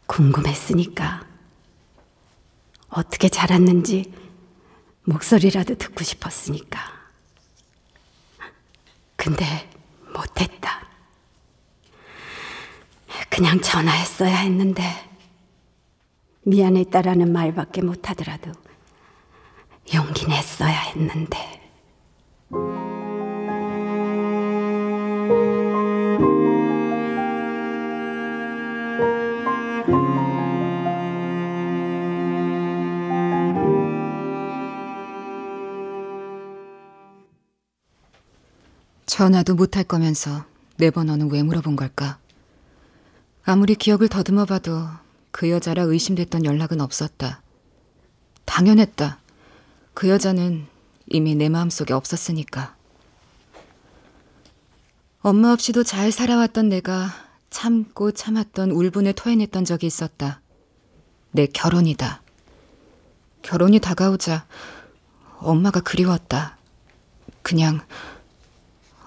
궁금했으니까 0.07 1.32
어떻게 2.93 3.29
자랐는지 3.29 4.13
목소리라도 5.05 5.75
듣고 5.75 6.05
싶었으니까. 6.05 6.81
근데 9.17 9.45
못했다. 10.13 10.87
그냥 13.31 13.61
전화했어야 13.61 14.37
했는데 14.37 14.83
미안했다라는 16.43 17.33
말밖에 17.33 17.81
못하더라도 17.81 18.53
용기 19.95 20.27
냈어야 20.27 20.79
했는데. 20.79 21.63
전화도 39.13 39.57
못할 39.57 39.85
거면서 39.85 40.47
내 40.79 40.89
번호는 40.91 41.31
왜 41.31 41.43
물어본 41.43 41.77
걸까? 41.77 42.19
아무리 43.45 43.75
기억을 43.75 44.09
더듬어 44.09 44.47
봐도 44.47 44.89
그 45.31 45.51
여자라 45.51 45.83
의심됐던 45.83 46.47
연락은 46.47 46.81
없었다. 46.81 47.43
당연했다. 48.47 49.19
그 49.93 50.09
여자는 50.09 50.67
이미 51.09 51.35
내 51.35 51.51
마음속에 51.51 51.93
없었으니까. 51.93 52.75
엄마 55.21 55.53
없이도 55.53 55.85
잘 55.85 56.11
살아왔던 56.11 56.71
내가 56.71 57.11
참고 57.51 58.13
참았던 58.13 58.71
울분을 58.71 59.13
토해냈던 59.13 59.67
적이 59.67 59.89
있었다. 59.89 60.41
내 61.33 61.45
결혼이다. 61.45 62.23
결혼이 63.43 63.79
다가오자 63.79 64.47
엄마가 65.37 65.81
그리웠다. 65.81 66.57
그냥 67.43 67.83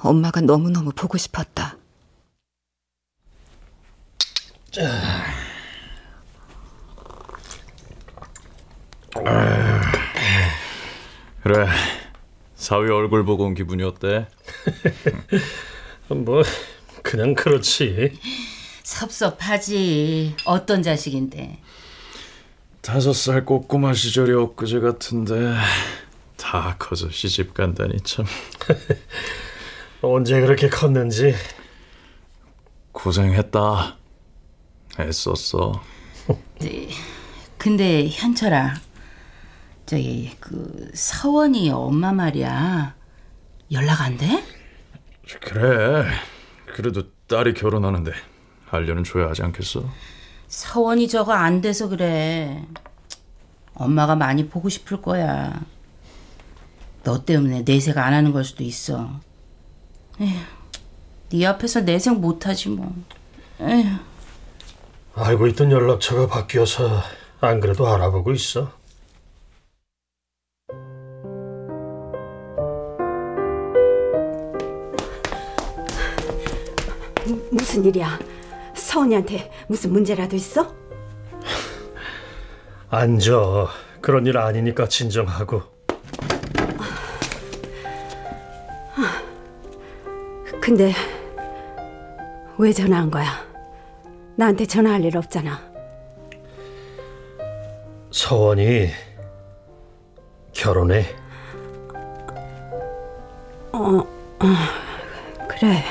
엄마가 0.05 0.41
너무너무 0.41 0.91
보고 0.91 1.17
싶었다. 1.17 1.77
그래. 11.43 11.67
사위 12.55 12.89
얼굴 12.89 13.23
보고 13.25 13.45
온 13.45 13.53
기분이 13.53 13.83
어때? 13.83 14.27
뭐 16.09 16.43
그냥 17.03 17.35
그렇지. 17.35 18.19
섭섭하지. 18.83 20.35
어떤 20.45 20.81
자식인데. 20.83 21.59
다섯 22.81 23.13
살 23.13 23.45
꼬꼬마 23.45 23.93
시절이 23.93 24.31
엊그제 24.33 24.79
같은데 24.79 25.55
다 26.37 26.75
커서 26.77 27.09
시집 27.09 27.55
간다니 27.55 27.99
참 28.01 28.25
언제 30.01 30.39
그렇게 30.41 30.69
컸는지 30.69 31.33
고생했다. 32.91 33.97
애썼어. 34.99 35.81
네. 36.59 36.89
근데 37.57 38.07
현철아, 38.07 38.75
저기 39.85 40.35
그 40.39 40.91
서원이 40.93 41.69
엄마 41.71 42.13
말이야 42.13 42.95
연락 43.71 44.01
안 44.01 44.17
돼? 44.17 44.43
그래. 45.41 46.05
그래도 46.75 47.03
딸이 47.27 47.53
결혼하는데 47.53 48.11
알려는 48.69 49.03
줘야 49.03 49.29
하지 49.29 49.41
않겠어? 49.41 49.83
서원이 50.47 51.07
저거 51.07 51.33
안 51.33 51.61
돼서 51.61 51.89
그래. 51.89 52.63
엄마가 53.73 54.15
많이 54.15 54.47
보고 54.47 54.69
싶을 54.69 55.01
거야. 55.01 55.61
너 57.03 57.25
때문에 57.25 57.63
내색 57.63 57.97
안 57.97 58.13
하는 58.13 58.31
걸 58.31 58.43
수도 58.43 58.63
있어. 58.63 59.19
에휴, 60.21 60.39
네 61.29 61.45
앞에서 61.45 61.81
내색 61.81 62.19
못하지 62.19 62.69
뭐. 62.69 62.93
에휴. 63.59 63.83
알고 65.15 65.47
있던 65.47 65.71
연락처가 65.71 66.27
바뀌어서 66.27 67.01
안 67.41 67.59
그래도 67.59 67.87
알아보고 67.87 68.31
있어. 68.33 68.71
무슨 77.51 77.85
일이야? 77.85 78.19
서원이한테 78.75 79.51
무슨 79.67 79.91
문제라도 79.91 80.35
있어? 80.35 80.73
앉아. 82.89 83.67
그런 84.01 84.25
일 84.25 84.37
아니니까 84.37 84.87
진정하고. 84.87 85.74
근데 90.61 90.93
왜 92.57 92.71
전화한 92.71 93.11
거야? 93.11 93.45
나한테 94.35 94.65
전화할 94.65 95.03
일 95.03 95.17
없잖아. 95.17 95.59
서원이 98.11 98.89
결혼해. 100.53 101.05
어, 103.71 103.79
어 103.79 104.45
그래. 105.47 105.83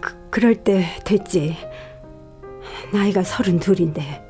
그, 0.00 0.30
그럴 0.30 0.54
때 0.56 0.84
됐지. 1.04 1.56
나이가 2.92 3.22
서른 3.22 3.58
둘인데. 3.58 4.24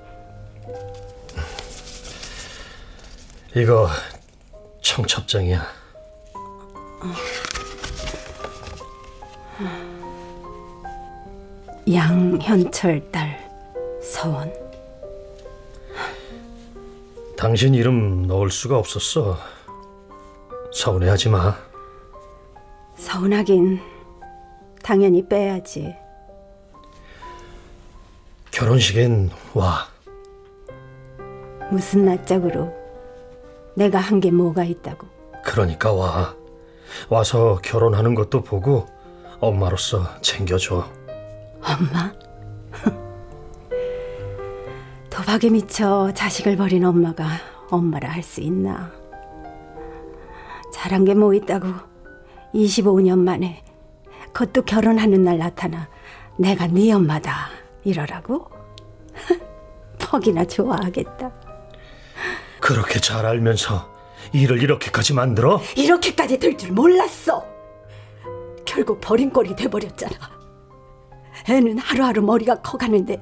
이거 3.54 3.88
청첩장이야. 4.82 5.75
양현철 11.92 13.10
딸 13.12 13.38
서원. 14.02 14.52
당신 17.36 17.74
이름 17.74 18.22
넣을 18.26 18.50
수가 18.50 18.78
없었어. 18.78 19.38
서운해하지 20.72 21.28
마. 21.28 21.56
서운하긴 22.96 23.80
당연히 24.82 25.26
빼야지. 25.28 25.94
결혼식엔 28.50 29.30
와. 29.54 29.86
무슨 31.70 32.04
낯짝으로 32.06 32.72
내가 33.74 33.98
한 33.98 34.20
게 34.20 34.30
뭐가 34.30 34.64
있다고. 34.64 35.06
그러니까 35.44 35.92
와. 35.92 36.34
와서 37.08 37.60
결혼하는 37.62 38.14
것도 38.14 38.42
보고 38.42 38.86
엄마로서 39.40 40.20
챙겨줘. 40.22 40.95
엄마? 41.66 42.12
도박에 45.10 45.50
미쳐 45.50 46.12
자식을 46.14 46.56
버린 46.56 46.84
엄마가 46.84 47.26
엄마라 47.70 48.10
할 48.10 48.22
수 48.22 48.40
있나? 48.40 48.90
잘한 50.72 51.04
게 51.04 51.14
뭐 51.14 51.34
있다고 51.34 51.66
25년 52.54 53.18
만에 53.18 53.64
그것도 54.32 54.62
결혼하는 54.64 55.24
날 55.24 55.38
나타나 55.38 55.88
내가 56.38 56.66
네 56.66 56.92
엄마다 56.92 57.48
이러라고? 57.84 58.50
퍽이나 59.98 60.44
좋아하겠다. 60.44 61.32
그렇게 62.60 63.00
잘 63.00 63.24
알면서 63.26 63.90
일을 64.32 64.62
이렇게까지 64.62 65.14
만들어? 65.14 65.60
이렇게까지 65.76 66.38
될 66.38 66.56
줄 66.56 66.72
몰랐어. 66.72 67.44
결국 68.64 69.00
버린 69.00 69.30
꼴이 69.30 69.56
돼버렸잖아. 69.56 70.35
애는 71.48 71.78
하루하루 71.78 72.22
머리가 72.22 72.56
커가는데 72.56 73.20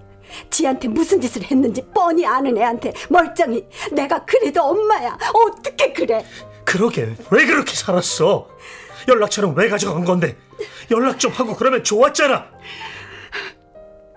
지한테 0.51 0.89
무슨 0.89 1.21
짓을 1.21 1.43
했는지 1.43 1.83
뻔히 1.95 2.27
아는 2.27 2.57
애한테 2.57 2.93
멀쩡히 3.11 3.67
내가 3.93 4.25
그래도 4.25 4.63
엄마야. 4.63 5.19
어떻게 5.33 5.93
그래? 5.93 6.25
그러게 6.65 7.15
왜 7.31 7.47
그렇게 7.47 7.75
살았어? 7.75 8.49
연락처는 9.07 9.55
왜 9.55 9.69
가져간 9.69 10.05
건데? 10.05 10.37
연락 10.91 11.19
좀 11.19 11.31
하고 11.33 11.55
그러면 11.55 11.85
좋았잖아. 11.85 12.51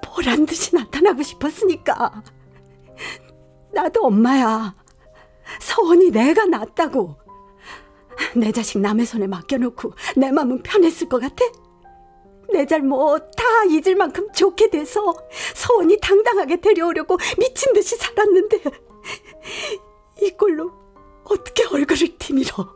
보란 0.03 0.45
듯이 0.45 0.73
나타나고 0.75 1.21
싶었으니까. 1.21 2.23
나도 3.73 4.05
엄마야. 4.05 4.75
서원이 5.59 6.11
내가 6.11 6.45
낳았다고. 6.45 7.17
내 8.35 8.51
자식 8.51 8.79
남의 8.79 9.05
손에 9.05 9.27
맡겨놓고 9.27 9.93
내 10.15 10.31
마음은 10.31 10.63
편했을 10.63 11.07
것 11.07 11.19
같아? 11.19 11.45
내 12.51 12.65
잘못 12.65 13.31
다 13.35 13.43
잊을 13.69 13.95
만큼 13.95 14.31
좋게 14.33 14.69
돼서 14.69 15.13
서원이 15.55 15.99
당당하게 16.01 16.59
데려오려고 16.61 17.17
미친 17.37 17.73
듯이 17.73 17.95
살았는데 17.97 18.61
이꼴로 20.21 20.71
어떻게 21.25 21.65
얼굴을 21.65 22.17
티밀어? 22.17 22.75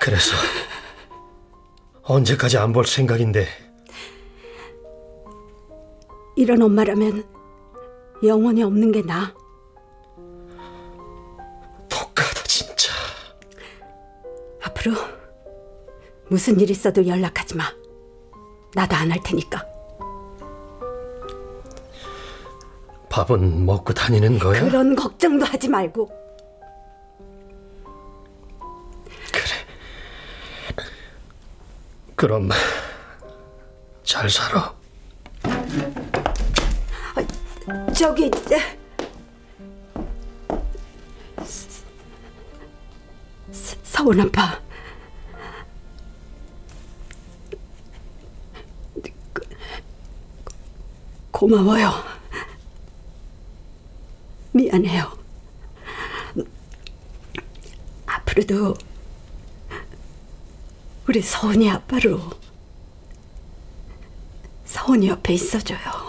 그래서 0.00 0.36
언제까지 2.02 2.58
안 2.58 2.72
볼 2.72 2.86
생각인데 2.86 3.46
이런 6.36 6.62
엄마라면 6.62 7.24
영원히 8.22 8.62
없는 8.62 8.92
게 8.92 9.02
나아. 9.02 9.34
독하다 11.88 12.42
진짜. 12.46 12.92
앞으로 14.62 14.92
무슨 16.28 16.58
일 16.60 16.70
있어도 16.70 17.06
연락하지 17.06 17.56
마. 17.56 17.64
나도 18.74 18.96
안 18.96 19.10
할 19.10 19.20
테니까. 19.22 19.64
밥은 23.08 23.64
먹고 23.64 23.94
다니는 23.94 24.38
거야? 24.38 24.60
그런 24.64 24.94
걱정도 24.94 25.44
하지 25.46 25.68
말고. 25.68 26.10
그럼 32.14 32.48
잘 34.02 34.28
살아. 34.30 34.74
저기 37.94 38.30
서- 43.52 43.76
서운 43.82 44.20
아빠. 44.20 44.60
고마워요. 51.36 51.92
미안해요. 54.52 55.18
앞으로도 58.06 58.74
우리 61.06 61.20
서운이 61.20 61.70
아빠로 61.70 62.18
서운이 64.64 65.08
옆에 65.08 65.34
있어줘요. 65.34 66.05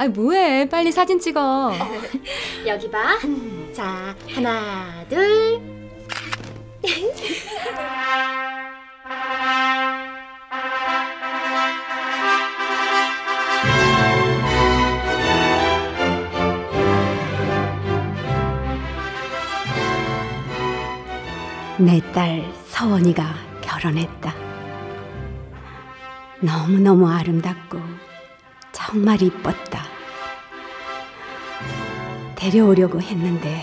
아 0.00 0.08
뭐해? 0.08 0.66
빨리 0.70 0.90
사진 0.90 1.20
찍어. 1.20 1.74
여기 2.66 2.90
봐. 2.90 3.18
자, 3.74 4.16
하나, 4.34 5.04
둘. 5.10 5.60
내 21.78 22.00
딸 22.12 22.44
서원이가 22.68 23.24
결혼했다. 23.62 24.34
너무너무 26.40 27.08
아름답고 27.08 27.78
정말 28.72 29.20
이뻤다. 29.22 29.69
데려오려고 32.50 33.00
했는데 33.00 33.62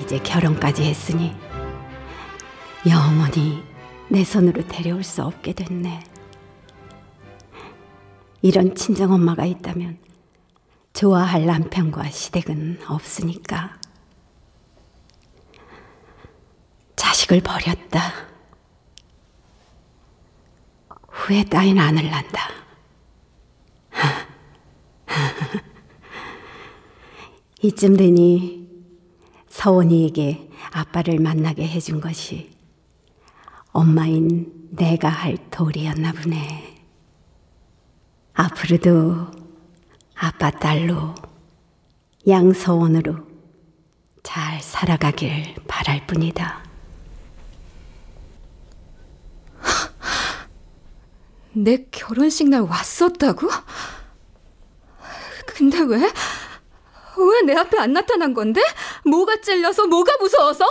이제 0.00 0.18
결혼까지 0.18 0.82
했으니 0.84 1.36
영원히 2.88 3.62
내 4.08 4.24
손으로 4.24 4.66
데려올 4.66 5.04
수 5.04 5.22
없게 5.22 5.52
됐네. 5.52 6.02
이런 8.40 8.74
친정엄마가 8.74 9.44
있다면 9.44 9.98
좋아할 10.94 11.44
남편과 11.44 12.08
시댁은 12.08 12.80
없으니까. 12.88 13.78
자식을 16.96 17.42
버렸다. 17.42 18.00
후회 21.08 21.44
따윈 21.44 21.78
안 21.78 21.98
할란다. 21.98 22.65
이쯤 27.62 27.96
되니 27.96 28.68
서원이에게 29.48 30.50
아빠를 30.72 31.18
만나게 31.18 31.66
해준 31.66 32.00
것이 32.00 32.50
엄마인 33.72 34.52
내가 34.70 35.08
할 35.08 35.38
도리였나 35.50 36.12
보네. 36.12 36.76
앞으로도 38.34 39.30
아빠 40.14 40.50
딸로 40.50 41.14
양서원으로 42.28 43.16
잘 44.22 44.60
살아가길 44.60 45.54
바랄 45.66 46.06
뿐이다. 46.06 46.64
내 51.52 51.86
결혼식 51.90 52.48
날 52.50 52.60
왔었다고? 52.62 53.48
근데 55.46 55.80
왜? 55.80 56.12
왜 57.18 57.42
내 57.42 57.54
앞에 57.54 57.78
안 57.78 57.92
나타난 57.92 58.34
건데? 58.34 58.60
뭐가 59.04 59.40
찔려서 59.40 59.86
뭐가 59.86 60.16
무서워서? 60.18 60.64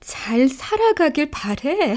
잘 0.00 0.48
살아가길 0.48 1.30
바래. 1.30 1.96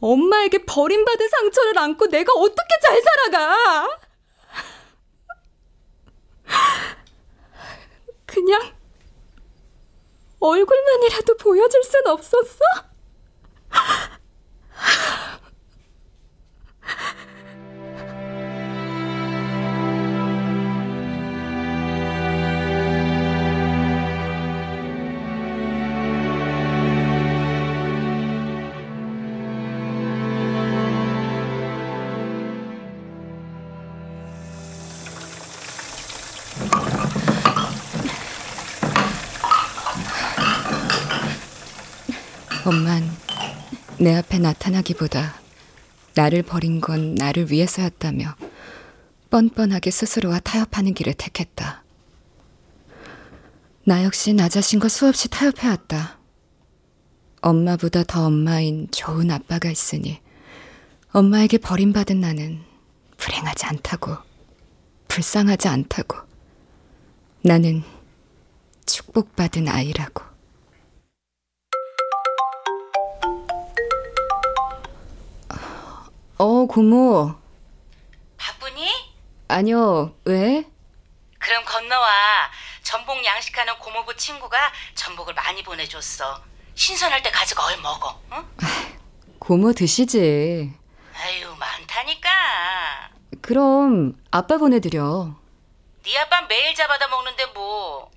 엄마에게 0.00 0.64
버림받은 0.64 1.28
상처를 1.28 1.78
안고 1.78 2.06
내가 2.08 2.32
어떻게 2.32 2.68
잘 2.82 3.00
살아가? 3.02 3.98
그냥 8.26 8.72
얼굴만이라도 10.40 11.36
보여줄 11.36 11.82
순 11.84 12.06
없었어? 12.08 12.58
엄만 42.64 43.02
내 43.98 44.14
앞에 44.14 44.38
나타나기보다 44.38 45.34
나를 46.14 46.42
버린 46.42 46.80
건 46.80 47.14
나를 47.14 47.50
위해서였다며 47.50 48.36
뻔뻔하게 49.30 49.90
스스로와 49.90 50.38
타협하는 50.40 50.94
길을 50.94 51.14
택했다. 51.14 51.82
나 53.84 54.04
역시 54.04 54.32
나 54.32 54.48
자신과 54.48 54.88
수없이 54.88 55.28
타협해왔다. 55.28 56.18
엄마보다 57.40 58.04
더 58.04 58.26
엄마인 58.26 58.86
좋은 58.92 59.32
아빠가 59.32 59.68
있으니 59.68 60.20
엄마에게 61.10 61.58
버림받은 61.58 62.20
나는 62.20 62.60
불행하지 63.16 63.66
않다고, 63.66 64.16
불쌍하지 65.08 65.66
않다고. 65.68 66.18
나는 67.42 67.82
축복받은 68.86 69.68
아이라고. 69.68 70.31
어, 76.42 76.66
고모. 76.66 77.32
바쁘니? 78.36 78.90
아니요, 79.46 80.12
왜? 80.24 80.64
그럼 81.38 81.64
건너와. 81.64 82.50
전복 82.82 83.24
양식하는 83.24 83.78
고모부 83.78 84.16
친구가 84.16 84.58
전복을 84.96 85.34
많이 85.34 85.62
보내줬어. 85.62 86.42
신선할 86.74 87.22
때 87.22 87.30
가져가 87.30 87.66
얼 87.66 87.76
먹어. 87.80 88.20
응? 88.32 88.44
고모 89.38 89.72
드시지. 89.72 90.72
아유 91.14 91.54
많다니까. 91.56 92.28
그럼 93.40 94.20
아빠 94.32 94.56
보내드려. 94.56 95.36
네 96.02 96.18
아빠 96.18 96.42
매일 96.42 96.74
잡아다 96.74 97.06
먹는데 97.06 97.46
뭐. 97.54 98.10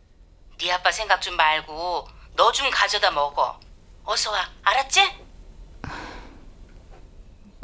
네 0.58 0.72
아빠 0.72 0.92
생각 0.92 1.22
좀 1.22 1.36
말고 1.36 2.08
너 2.36 2.52
좀 2.52 2.72
가져다 2.72 3.12
먹어. 3.12 3.60
어서 4.04 4.32
와. 4.32 4.50
알았지? 4.64 5.25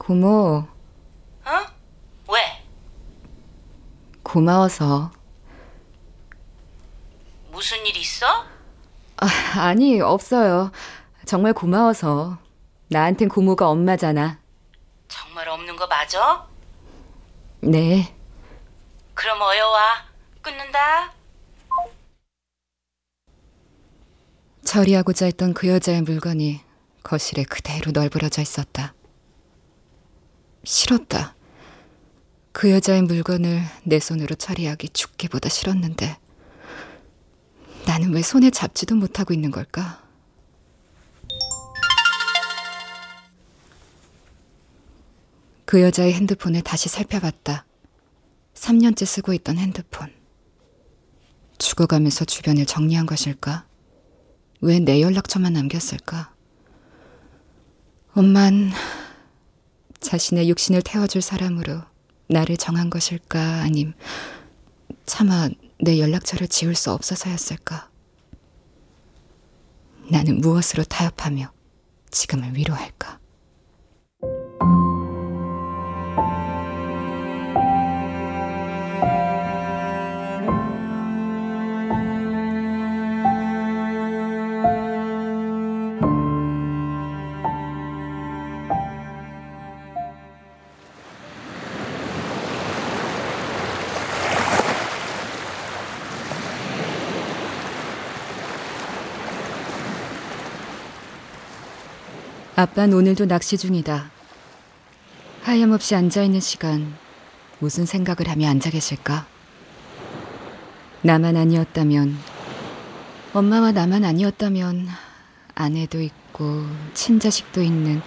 고모, 0.01 0.65
어? 1.45 1.51
왜? 2.33 2.63
고마워서. 4.23 5.11
무슨 7.51 7.85
일 7.85 7.95
있어? 7.97 8.25
아, 9.17 9.27
아니, 9.57 10.01
없어요. 10.01 10.71
정말 11.25 11.53
고마워서. 11.53 12.39
나한텐 12.87 13.29
고모가 13.29 13.69
엄마잖아. 13.69 14.39
정말 15.07 15.47
없는 15.47 15.75
거 15.75 15.85
맞아? 15.85 16.47
네. 17.59 18.15
그럼 19.13 19.39
어여 19.39 19.69
와. 19.69 20.05
끊는다. 20.41 21.13
처리하고자 24.65 25.25
했던 25.27 25.53
그 25.53 25.67
여자의 25.67 26.01
물건이 26.01 26.61
거실에 27.03 27.43
그대로 27.43 27.91
널브러져 27.91 28.41
있었다. 28.41 28.95
싫었다. 30.63 31.35
그 32.51 32.69
여자의 32.71 33.01
물건을 33.03 33.63
내 33.83 33.99
손으로 33.99 34.35
처리하기 34.35 34.89
죽기보다 34.89 35.49
싫었는데 35.49 36.17
나는 37.85 38.13
왜 38.13 38.21
손에 38.21 38.49
잡지도 38.49 38.95
못하고 38.95 39.33
있는 39.33 39.51
걸까? 39.51 40.01
그 45.65 45.81
여자의 45.81 46.13
핸드폰을 46.13 46.61
다시 46.61 46.89
살펴봤다. 46.89 47.65
3년째 48.55 49.05
쓰고 49.05 49.33
있던 49.33 49.57
핸드폰. 49.57 50.13
죽어가면서 51.57 52.25
주변을 52.25 52.65
정리한 52.65 53.05
것일까? 53.05 53.65
왜 54.61 54.79
내 54.79 55.01
연락처만 55.01 55.53
남겼을까? 55.53 56.33
엄만 58.13 58.71
자신의 60.01 60.49
육신을 60.49 60.81
태워줄 60.81 61.21
사람으로 61.21 61.81
나를 62.27 62.57
정한 62.57 62.89
것일까? 62.89 63.61
아님 63.61 63.93
차마 65.05 65.49
내 65.79 65.99
연락처를 65.99 66.47
지울 66.47 66.75
수 66.75 66.91
없어서였을까? 66.91 67.89
나는 70.09 70.41
무엇으로 70.41 70.83
타협하며 70.83 71.51
지금을 72.09 72.55
위로할까? 72.57 73.19
아빠는 102.61 102.95
오늘도 102.95 103.25
낚시 103.25 103.57
중이다. 103.57 104.11
하염없이 105.41 105.95
앉아있는 105.95 106.41
시간, 106.41 106.95
무슨 107.57 107.87
생각을 107.87 108.29
하며 108.29 108.49
앉아 108.49 108.69
계실까? 108.69 109.25
나만 111.01 111.37
아니었다면, 111.37 112.19
엄마와 113.33 113.71
나만 113.71 114.05
아니었다면, 114.05 114.89
아내도 115.55 116.01
있고, 116.01 116.67
친자식도 116.93 117.63
있는 117.63 117.99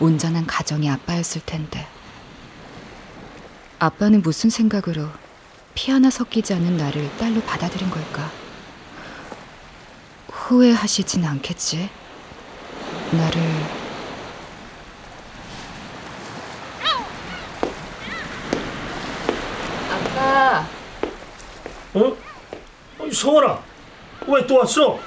온전한 0.00 0.46
가정의 0.46 0.90
아빠였을 0.90 1.40
텐데. 1.46 1.86
아빠는 3.78 4.20
무슨 4.20 4.50
생각으로 4.50 5.08
피 5.74 5.90
하나 5.90 6.10
섞이지 6.10 6.52
않은 6.52 6.76
나를 6.76 7.10
딸로 7.16 7.40
받아들인 7.40 7.88
걸까? 7.88 8.30
후회하시진 10.28 11.24
않겠지? 11.24 11.88
나를 13.10 13.40
아빠. 20.14 20.66
어? 21.94 22.16
어, 22.98 23.10
성원아, 23.12 23.60
왜 24.26 24.46
또 24.46 24.56
왔어? 24.58 24.98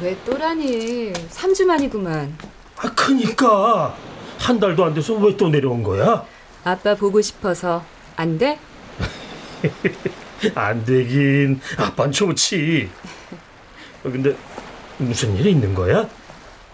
왜 0.00 0.16
또라니? 0.24 1.12
3주 1.12 1.64
만이구만. 1.64 2.36
아, 2.78 2.90
크니까 2.94 3.94
한 4.38 4.58
달도 4.60 4.84
안 4.84 4.94
돼서 4.94 5.14
왜 5.14 5.36
또 5.36 5.48
내려온 5.48 5.82
거야? 5.82 6.24
아빠 6.64 6.94
보고 6.94 7.20
싶어서 7.20 7.84
안 8.16 8.38
돼? 8.38 8.58
안 10.54 10.84
되긴 10.84 11.60
아빤 11.78 12.10
좋지. 12.12 12.90
어, 14.04 14.10
근데 14.10 14.36
무슨 14.98 15.36
일이 15.36 15.50
있는 15.52 15.74
거야? 15.74 16.08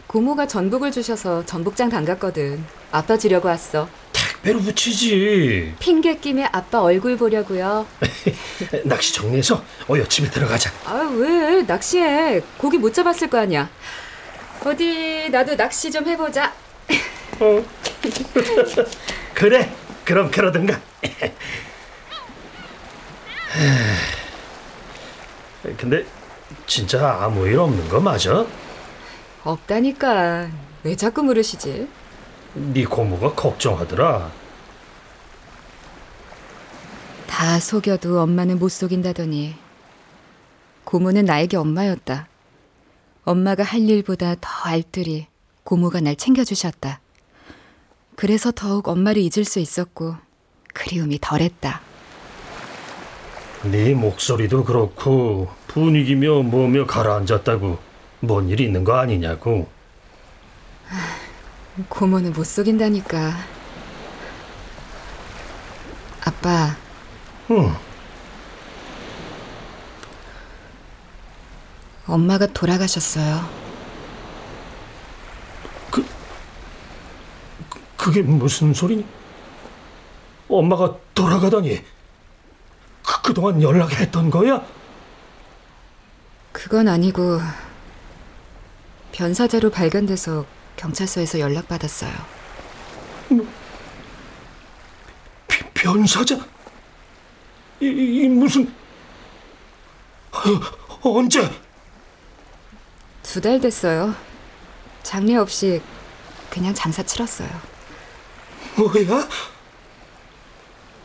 고모가 0.07 0.47
전복을 0.47 0.91
주셔서 0.91 1.45
전복장 1.47 1.89
담갔거든. 1.89 2.65
아빠 2.91 3.17
주려고 3.17 3.49
왔어. 3.49 3.89
배로 4.43 4.59
붙이지. 4.61 5.75
핑계 5.79 6.17
김에 6.17 6.49
아빠 6.51 6.81
얼굴 6.81 7.17
보려고요. 7.17 7.87
낚시 8.85 9.13
정리해서 9.13 9.63
어여 9.89 10.07
집에 10.09 10.31
들어가자. 10.31 10.71
아 10.87 11.11
왜? 11.15 11.63
낚시해. 11.63 12.41
고기 12.57 12.79
못 12.79 12.95
잡았을 12.95 13.29
거 13.29 13.39
아니야. 13.39 13.69
어디 14.65 15.29
나도 15.31 15.57
낚시 15.57 15.91
좀 15.91 16.07
해보자. 16.07 16.53
어. 17.41 17.65
그래. 19.35 19.71
그럼 20.05 20.31
그러든가. 20.31 20.81
근데 25.77 26.05
진짜 26.67 27.19
아무 27.21 27.47
일 27.47 27.59
없는 27.59 27.89
거 27.91 28.01
맞아? 28.01 28.47
없다니까. 29.45 30.49
왜 30.83 30.97
자꾸 30.97 31.23
물으시지? 31.23 31.87
네 32.55 32.85
고모가 32.85 33.35
걱정하더라. 33.35 34.31
다 37.27 37.61
속여도 37.61 38.21
엄마는 38.21 38.59
못 38.59 38.69
속인다더니 38.71 39.55
고모는 40.85 41.25
나에게 41.27 41.57
엄마였다. 41.57 42.27
엄마가 43.25 43.63
할 43.63 43.81
일보다 43.89 44.35
더 44.41 44.49
알뜰히 44.65 45.27
고모가 45.65 46.01
날 46.01 46.17
챙겨주셨다. 46.17 47.01
그래서 48.17 48.51
더욱 48.51 48.89
엄마를 48.89 49.23
잊을 49.23 49.45
수 49.45 49.61
있었고 49.61 50.17
그리움이 50.75 51.19
덜했다. 51.21 51.81
네 53.71 53.95
목소리도 53.95 54.65
그렇고 54.65 55.49
분위기며 55.69 56.43
뭐며 56.43 56.87
가라앉았다고 56.87 57.79
뭔 58.21 58.49
일 58.51 58.61
있는 58.61 58.85
거 58.85 58.95
아니냐고. 58.99 59.69
고모는 61.89 62.33
못 62.33 62.45
속인다니까. 62.45 63.33
아빠. 66.25 66.77
응. 67.51 67.75
엄마가 72.07 72.47
돌아가셨어요. 72.47 73.61
그게 77.97 78.23
무슨 78.23 78.73
소리니? 78.73 79.05
엄마가 80.49 80.97
돌아가다니 81.15 81.85
그, 83.05 83.23
그동안 83.23 83.63
연락했던 83.63 84.31
거야? 84.31 84.65
그건 86.51 86.89
아니고 86.89 87.41
변사자로 89.13 89.71
발견돼서 89.71 90.47
경찰서에서 90.91 91.39
연락받았어요. 91.41 92.11
변사자? 95.75 96.37
이, 97.81 97.87
이 97.87 98.29
무슨 98.29 98.73
어, 100.33 100.39
언제? 101.03 101.51
두 103.23 103.41
달 103.43 103.61
됐어요. 103.61 104.15
장례 105.03 105.37
없이 105.37 105.83
그냥 106.49 106.73
장사 106.73 107.03
치렀어요. 107.03 107.49
뭐야? 108.77 109.29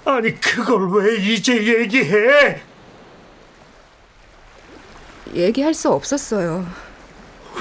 아니 0.05 0.39
그걸 0.39 0.89
왜 0.91 1.17
이제 1.17 1.53
얘기해? 1.81 2.61
얘기할 5.33 5.73
수 5.73 5.91
없었어요. 5.91 6.65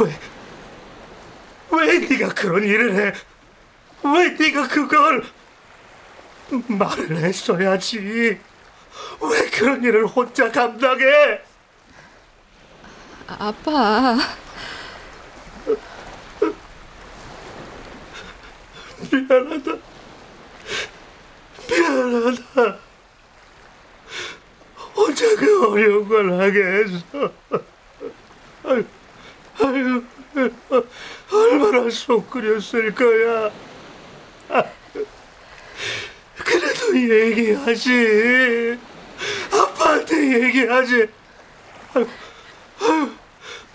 왜? 0.01 0.17
왜 1.77 1.99
네가 1.99 2.29
그런 2.35 2.63
일을 2.63 2.95
해? 2.95 3.13
왜 4.05 4.31
네가 4.31 4.69
그걸 4.69 5.25
말을 6.69 7.17
했어야지? 7.19 7.99
왜 9.21 9.51
그런 9.51 9.83
일을 9.83 10.07
혼자 10.07 10.51
감당해? 10.51 11.41
아, 13.27 13.37
아빠. 13.49 14.19
미안하다. 19.11 19.73
미안하다. 21.69 22.79
혼자 24.95 25.37
그 25.37 25.69
어려운 25.71 26.09
걸 26.09 26.41
하게 26.41 26.63
해서. 26.63 27.33
아유, 28.65 28.85
아유, 29.61 30.05
얼마나 31.33 31.91
속 31.91 32.31
끓였을 32.31 32.95
거야. 32.95 33.51
아, 34.51 34.65
그래도 36.37 36.99
얘기하지. 36.99 38.79
아빠한테 39.53 40.43
얘기하지. 40.45 41.09
아유, 41.95 42.07
아유, 42.81 43.11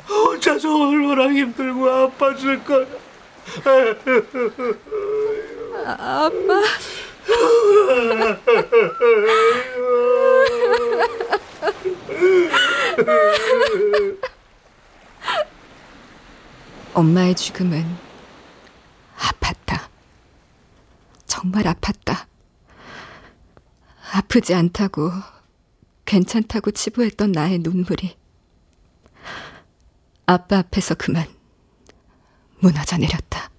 혼자서 0.08 0.90
얼마나 0.90 1.30
힘들고 1.30 1.86
아팠을 1.86 2.66
거야. 2.66 2.86
아, 5.86 6.26
아빠. 6.26 6.64
엄마의 16.94 17.36
죽음은 17.36 17.86
아팠다. 19.18 19.90
정말 21.26 21.64
아팠다. 21.64 22.26
아프지 24.12 24.54
않다고, 24.56 25.12
괜찮다고 26.06 26.72
치부했던 26.72 27.32
나의 27.32 27.60
눈물이 27.60 28.18
아빠 30.26 30.58
앞에서 30.58 30.96
그만 30.96 31.28
무너져 32.60 32.98
내렸다. 32.98 33.50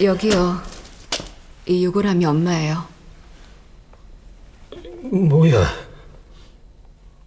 여기요. 0.00 0.60
이 1.66 1.84
유골함이 1.84 2.24
엄마예요. 2.24 2.84
뭐야? 5.02 5.64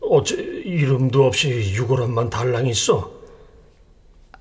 어째 0.02 0.36
이름도 0.36 1.26
없이 1.26 1.50
유골함만 1.74 2.30
달랑 2.30 2.68
있어? 2.68 3.12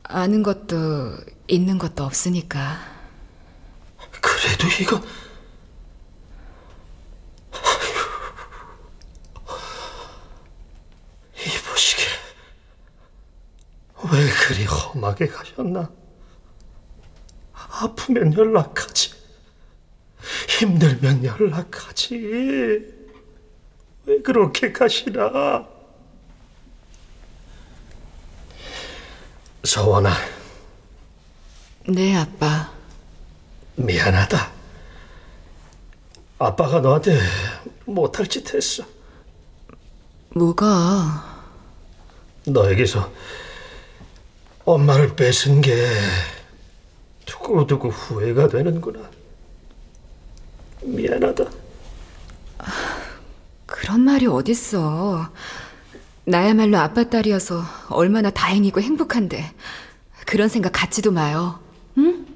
아는 0.05 0.43
것도 0.43 1.17
있는 1.49 1.79
것도 1.79 2.05
없으니까. 2.05 2.79
그래도 4.21 4.67
이거 4.81 5.01
이 11.37 11.69
보시게 11.71 12.03
왜 14.13 14.29
그리 14.47 14.65
험하게 14.65 15.27
가셨나? 15.29 15.91
아프면 17.81 18.33
연락하지. 18.33 19.13
힘들면 20.49 21.25
연락하지. 21.25 22.17
왜 24.07 24.23
그렇게 24.23 24.73
가시나? 24.73 25.67
서원아, 29.65 30.13
네, 31.89 32.17
아빠. 32.17 32.73
미안하다. 33.75 34.53
아빠가 36.39 36.81
너한테 36.81 37.19
못할 37.85 38.27
짓 38.27 38.55
했어. 38.55 38.85
뭐가? 40.31 41.45
너에게서 42.47 43.13
엄마를 44.65 45.17
뺏은 45.17 45.61
게 45.61 45.75
두고두고 47.47 47.91
후회가 47.91 48.49
되는구나. 48.49 49.09
미안하다. 50.83 51.45
그런 53.67 54.01
말이 54.01 54.27
어딨어. 54.27 55.31
나야말로 56.25 56.79
아빠 56.79 57.09
딸이어서 57.09 57.63
얼마나 57.91 58.31
다행이고 58.31 58.81
행복한데. 58.81 59.53
그런 60.27 60.49
생각 60.49 60.71
갖지도 60.71 61.13
마요. 61.13 61.61
응? 61.99 62.27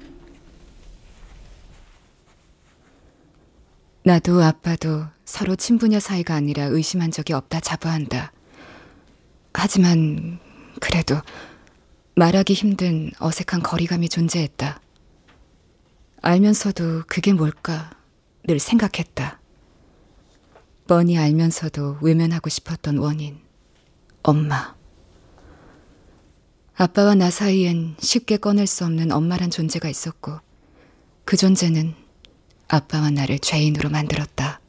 나도 4.03 4.41
아빠도 4.41 5.05
서로 5.25 5.55
친부녀 5.55 5.99
사이가 5.99 6.33
아니라 6.33 6.65
의심한 6.65 7.11
적이 7.11 7.33
없다 7.33 7.59
자부한다. 7.59 8.31
하지만 9.53 10.39
그래도 10.79 11.17
말하기 12.15 12.53
힘든 12.53 13.11
어색한 13.19 13.61
거리감이 13.61 14.09
존재했다. 14.09 14.79
알면서도 16.21 17.03
그게 17.07 17.33
뭘까 17.33 17.89
늘 18.47 18.59
생각했다. 18.59 19.39
뻔히 20.87 21.17
알면서도 21.17 21.97
외면하고 22.01 22.49
싶었던 22.49 22.97
원인. 22.97 23.39
엄마. 24.21 24.75
아빠와 26.75 27.15
나 27.15 27.31
사이엔 27.31 27.95
쉽게 27.99 28.37
꺼낼 28.37 28.67
수 28.67 28.85
없는 28.85 29.11
엄마란 29.11 29.49
존재가 29.49 29.89
있었고, 29.89 30.39
그 31.25 31.37
존재는 31.37 31.95
아빠와 32.67 33.09
나를 33.09 33.39
죄인으로 33.39 33.89
만들었다. 33.89 34.59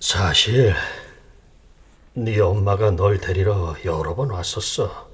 사실 0.00 0.74
네 2.12 2.40
엄마가 2.40 2.90
널 2.90 3.18
데리러 3.20 3.76
여러 3.84 4.14
번 4.14 4.30
왔었어. 4.30 5.10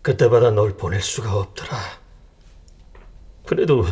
그때마다 0.00 0.50
널 0.50 0.76
보낼 0.76 1.02
수가 1.02 1.34
없더라. 1.36 2.07
그래도 3.48 3.82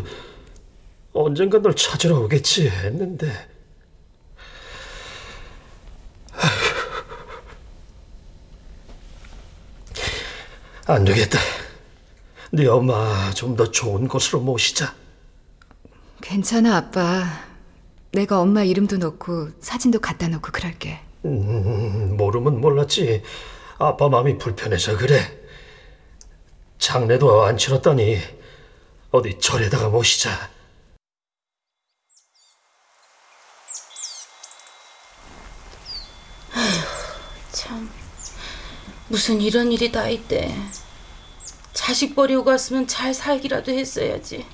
언젠가 1.14 1.59
널 1.62 1.74
찾으러 1.74 2.18
오겠지 2.20 2.68
했는데 2.68 3.32
안 10.86 11.04
되겠다. 11.04 11.38
네 12.52 12.66
엄마 12.66 13.30
좀 13.34 13.57
더 13.57 13.70
좋은 13.70 14.07
곳으로 14.09 14.40
모시자. 14.40 14.94
괜찮아, 16.22 16.76
아빠. 16.76 17.24
내가 18.12 18.40
엄마 18.40 18.62
이름도 18.62 18.96
넣고 18.98 19.50
사진도 19.61 19.98
갖다 20.00 20.28
놓고 20.28 20.52
그럴게. 20.52 20.98
음, 21.24 22.16
모르면 22.16 22.61
몰랐지. 22.61 23.22
아빠 23.78 24.09
마음이 24.09 24.38
불편해서 24.38 24.96
그래. 24.96 25.18
장례도 26.78 27.42
안 27.44 27.57
치렀다니 27.57 28.18
어디 29.11 29.38
절에다가 29.38 29.88
모시자. 29.88 30.50
참 37.52 37.90
무슨 39.09 39.40
이런 39.40 39.72
일이 39.72 39.90
다 39.90 40.09
있대. 40.09 40.54
자식 41.72 42.14
버리고 42.14 42.44
갔으면 42.44 42.86
잘 42.86 43.14
살기라도 43.14 43.72
했어야지. 43.72 44.46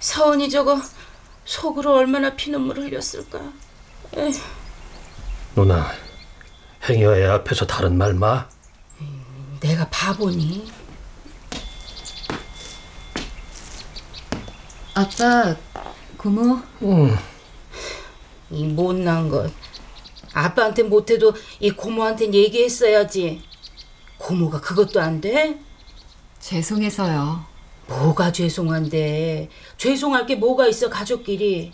서원이 0.00 0.48
저거 0.50 0.80
속으로 1.44 1.94
얼마나 1.94 2.34
피눈물 2.34 2.78
흘렸을까. 2.78 3.40
에휴. 4.16 4.32
누나, 5.54 5.92
행여 6.88 7.16
애 7.16 7.26
앞에서 7.26 7.66
다른 7.66 7.98
말 7.98 8.14
마. 8.14 8.48
내가 9.60 9.88
바보니? 9.90 10.77
아빠, 14.98 15.54
고모. 16.16 16.60
응. 16.82 17.16
이 18.50 18.64
못난 18.64 19.28
것. 19.28 19.48
아빠한테 20.32 20.82
못해도 20.82 21.34
이 21.60 21.70
고모한테 21.70 22.32
얘기했어야지. 22.34 23.40
고모가 24.18 24.60
그것도 24.60 25.00
안 25.00 25.20
돼? 25.20 25.56
죄송해서요. 26.40 27.44
뭐가 27.86 28.32
죄송한데. 28.32 29.48
죄송할 29.76 30.26
게 30.26 30.34
뭐가 30.34 30.66
있어, 30.66 30.90
가족끼리. 30.90 31.72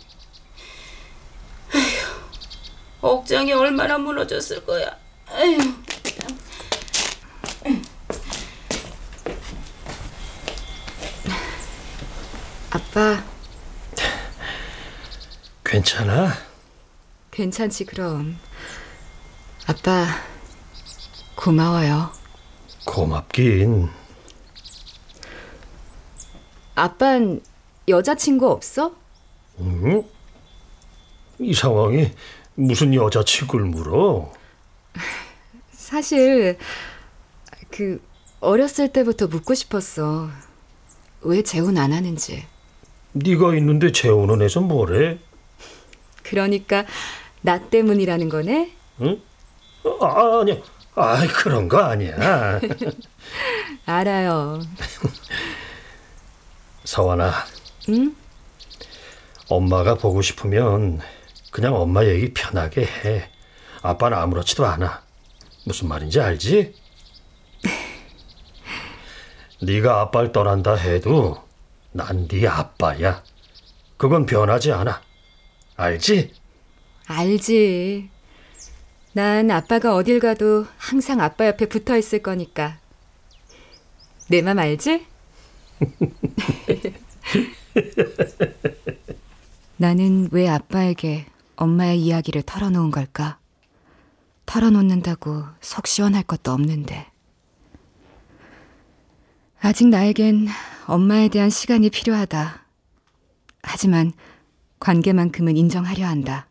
에휴, 1.73 2.07
억장이 3.01 3.53
얼마나 3.53 3.97
무너졌을 3.97 4.63
거야. 4.67 4.95
에휴. 5.35 5.84
아빠, 12.95 13.21
괜찮아? 15.65 16.31
괜찮지, 17.29 17.83
그럼. 17.83 18.37
아빠, 19.67 20.05
고마워요. 21.35 22.09
고맙긴. 22.85 23.89
아빤 26.75 27.41
여자친구 27.89 28.49
없어? 28.49 28.95
응? 29.59 30.01
이 31.39 31.53
상황이 31.53 32.13
무슨 32.53 32.93
여자친구를 32.93 33.65
물어? 33.65 34.31
사실, 35.73 36.57
그, 37.71 38.01
어렸을 38.39 38.93
때부터 38.93 39.27
묻고 39.27 39.53
싶었어. 39.53 40.29
왜 41.23 41.43
재혼 41.43 41.77
안 41.77 41.91
하는지. 41.91 42.54
네가 43.15 43.55
있는데 43.55 43.91
재혼은 43.93 44.41
해서 44.41 44.59
뭐래? 44.59 45.17
그러니까, 46.23 46.85
나 47.41 47.59
때문이라는 47.69 48.27
거네? 48.27 48.71
응? 49.01 49.21
아, 50.01 50.39
아니야. 50.41 50.57
아, 50.95 51.25
그런 51.27 51.69
거 51.69 51.77
아니야. 51.77 52.59
알아요. 53.85 54.59
서원아, 56.83 57.31
응? 57.89 58.13
엄마가 59.47 59.95
보고 59.95 60.21
싶으면 60.21 60.99
그냥 61.51 61.75
엄마 61.75 62.03
얘기 62.05 62.33
편하게 62.33 62.81
해. 62.83 63.29
아빠는 63.81 64.17
아무렇지도 64.17 64.65
않아. 64.65 65.03
무슨 65.65 65.87
말인지 65.87 66.19
알지? 66.19 66.75
네가 69.63 70.01
아빠를 70.01 70.33
떠난다 70.33 70.75
해도 70.75 71.44
난 71.95 72.27
네 72.27 72.45
아빠야. 72.45 73.23
그건 73.97 74.25
변하지 74.25 74.73
않아. 74.73 75.01
알지? 75.77 76.33
알지. 77.07 78.09
난 79.13 79.49
아빠가 79.49 79.95
어딜 79.95 80.19
가도 80.19 80.65
항상 80.77 81.21
아빠 81.21 81.47
옆에 81.47 81.67
붙어 81.67 81.97
있을 81.97 82.21
거니까. 82.21 82.79
내 84.27 84.41
맘 84.41 84.59
알지? 84.59 85.05
나는 89.77 90.27
왜 90.31 90.49
아빠에게 90.49 91.25
엄마의 91.55 92.01
이야기를 92.01 92.43
털어놓은 92.43 92.91
걸까? 92.91 93.37
털어놓는다고 94.45 95.43
속 95.61 95.87
시원할 95.87 96.23
것도 96.23 96.51
없는데. 96.51 97.07
아직 99.67 99.87
나에겐 99.87 100.47
엄마에 100.85 101.27
대한 101.27 101.49
시간이 101.49 101.89
필요하다. 101.89 102.67
하지만 103.63 104.13
관계만큼은 104.79 105.57
인정하려 105.57 106.05
한다. 106.05 106.47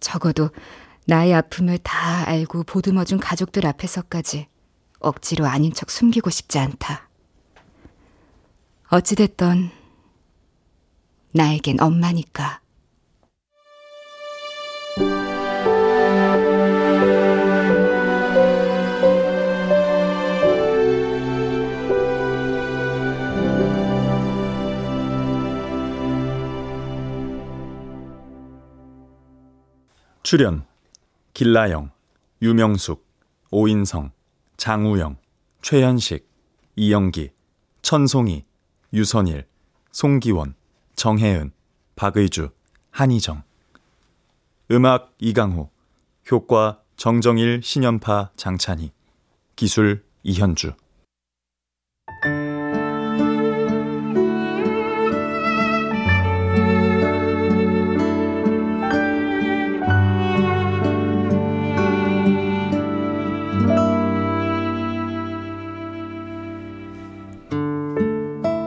적어도 0.00 0.50
나의 1.06 1.32
아픔을 1.32 1.78
다 1.78 2.28
알고 2.28 2.64
보듬어준 2.64 3.20
가족들 3.20 3.64
앞에서까지 3.66 4.48
억지로 4.98 5.46
아닌 5.46 5.72
척 5.72 5.92
숨기고 5.92 6.28
싶지 6.28 6.58
않다. 6.58 7.08
어찌됐던 8.88 9.70
나에겐 11.30 11.80
엄마니까. 11.80 12.61
출연 30.32 30.64
길라영, 31.34 31.90
유명숙, 32.40 33.06
오인성, 33.50 34.12
장우영, 34.56 35.18
최현식, 35.60 36.26
이영기, 36.74 37.32
천송이, 37.82 38.46
유선일, 38.94 39.46
송기원, 39.90 40.54
정혜은, 40.96 41.52
박의주, 41.96 42.48
한희정. 42.92 43.42
음악 44.70 45.12
이강호 45.18 45.70
효과 46.30 46.80
정정일, 46.96 47.60
신연파, 47.62 48.30
장찬희. 48.34 48.90
기술 49.54 50.02
이현주 50.22 50.72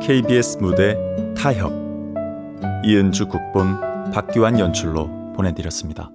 KBS 0.06 0.60
무대 0.62 0.96
타협 1.36 1.74
이은주 2.86 3.28
국본 3.28 4.12
박규환 4.14 4.60
연출로 4.60 5.34
보내드렸습니다. 5.34 6.12